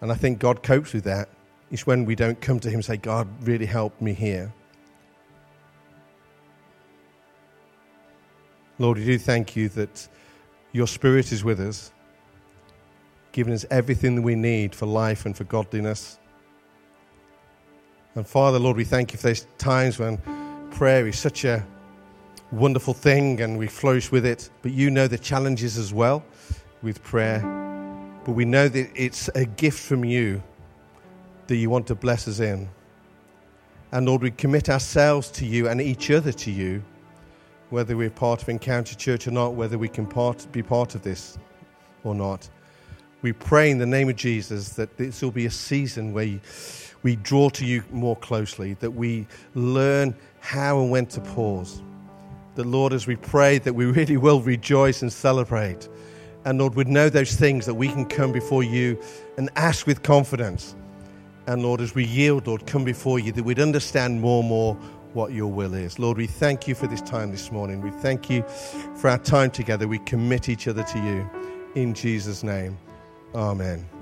and 0.01 0.13
I 0.13 0.15
think 0.15 0.39
God 0.39 0.63
copes 0.63 0.93
with 0.93 1.05
that. 1.05 1.29
It's 1.73 1.85
when 1.85 2.05
we 2.05 2.15
don't 2.15 2.41
come 2.41 2.61
to 2.61 2.69
Him 2.69 2.77
and 2.77 2.85
say, 2.85 2.97
God, 2.97 3.27
really 3.43 3.67
help 3.67 4.01
me 4.01 4.13
here. 4.13 4.53
Lord, 8.79 8.99
we 8.99 9.05
do 9.05 9.19
thank 9.19 9.57
you 9.57 9.69
that 9.71 10.09
your 10.73 10.87
Spirit 10.87 11.33
is 11.33 11.45
with 11.45 11.61
us, 11.61 11.93
giving 13.33 13.53
us 13.53 13.67
everything 13.71 14.17
that 14.17 14.23
we 14.23 14.35
need 14.35 14.75
for 14.75 14.87
life 14.87 15.27
and 15.27 15.37
for 15.37 15.45
godliness. 15.45 16.19
And 18.15 18.27
Father, 18.27 18.59
Lord, 18.59 18.77
we 18.77 18.85
thank 18.85 19.13
you 19.13 19.19
for 19.19 19.29
those 19.29 19.47
times 19.59 19.99
when 19.99 20.19
prayer 20.71 21.07
is 21.07 21.19
such 21.19 21.45
a 21.45 21.65
wonderful 22.51 22.95
thing 22.95 23.41
and 23.41 23.59
we 23.59 23.67
flourish 23.67 24.11
with 24.11 24.27
it, 24.27 24.51
but 24.63 24.73
you 24.73 24.91
know 24.91 25.07
the 25.07 25.19
challenges 25.19 25.79
as 25.79 25.93
well 25.93 26.25
with 26.83 27.03
prayer. 27.03 27.41
But 28.25 28.33
we 28.33 28.45
know 28.45 28.69
that 28.69 28.91
it's 28.95 29.29
a 29.35 29.45
gift 29.45 29.79
from 29.79 30.05
you 30.05 30.43
that 31.47 31.57
you 31.57 31.71
want 31.71 31.87
to 31.89 31.95
bless 31.95 32.29
us 32.29 32.41
in. 32.41 32.69
And 33.91 34.07
Lord, 34.07 34.23
we 34.23 34.31
commit 34.31 34.71
ourselves 34.71 35.31
to 35.33 35.45
you 35.45 35.69
and 35.69 35.81
each 35.81 36.11
other 36.11 36.33
to 36.33 36.51
you 36.51 36.83
whether 37.73 37.97
we're 37.97 38.11
part 38.11 38.43
of 38.43 38.51
Encounter 38.51 38.95
Church 38.95 39.27
or 39.27 39.31
not, 39.31 39.55
whether 39.55 39.79
we 39.79 39.89
can 39.89 40.07
part, 40.07 40.47
be 40.53 40.63
part 40.63 40.95
of 40.95 41.03
this 41.03 41.39
or 42.05 42.15
not. 42.15 42.49
We 43.23 43.33
pray 43.33 43.71
in 43.71 43.79
the 43.79 43.87
name 43.87 44.11
of 44.11 44.17
Jesus 44.17 44.71
that 44.71 44.99
this 44.99 45.23
will 45.23 45.31
be 45.31 45.47
a 45.47 45.51
season 45.51 46.13
where 46.13 46.39
we 47.03 47.17
draw 47.17 47.49
to 47.49 47.65
you 47.65 47.83
more 47.91 48.17
closely, 48.17 48.75
that 48.75 48.91
we 48.91 49.27
learn 49.55 50.15
how 50.41 50.81
and 50.81 50.91
when 50.91 51.07
to 51.07 51.21
pause. 51.23 51.81
That, 52.57 52.67
Lord, 52.67 52.93
as 52.93 53.07
we 53.07 53.17
pray, 53.17 53.59
that 53.61 53.73
we 53.73 53.87
really 53.99 54.19
will 54.19 54.43
rejoice 54.43 55.01
and 55.01 55.11
celebrate. 55.11 55.89
And, 56.45 56.59
Lord, 56.59 56.75
we 56.75 56.85
know 56.85 57.09
those 57.09 57.35
things 57.35 57.65
that 57.65 57.75
we 57.75 57.89
can 57.89 58.05
come 58.05 58.33
before 58.33 58.63
you 58.63 59.01
and 59.39 59.49
ask 59.57 59.87
with 59.87 60.03
confidence. 60.03 60.75
And, 61.47 61.63
Lord, 61.63 61.81
as 61.81 61.95
we 61.95 62.05
yield, 62.05 62.47
Lord, 62.47 62.67
come 62.67 62.85
before 62.85 63.19
you, 63.19 63.33
that 63.33 63.45
we'd 63.45 63.61
understand 63.61 64.21
more 64.21 64.41
and 64.41 64.49
more 64.49 64.77
what 65.15 65.33
your 65.33 65.51
will 65.51 65.75
is. 65.75 65.99
Lord, 65.99 66.19
we 66.19 66.27
thank 66.27 66.67
you 66.67 66.75
for 66.75 66.87
this 66.87 67.03
time 67.03 67.31
this 67.31 67.53
morning. 67.53 67.81
We 67.81 67.91
thank 67.91 68.31
you 68.31 68.43
for 68.97 69.09
our 69.11 69.19
time 69.19 69.51
together. 69.51 69.87
We 69.89 69.99
commit 70.01 70.49
each 70.49 70.69
other 70.69 70.83
to 70.83 70.99
you. 70.99 71.31
In 71.75 71.95
Jesus' 71.95 72.43
name, 72.43 72.79
amen. 73.35 74.02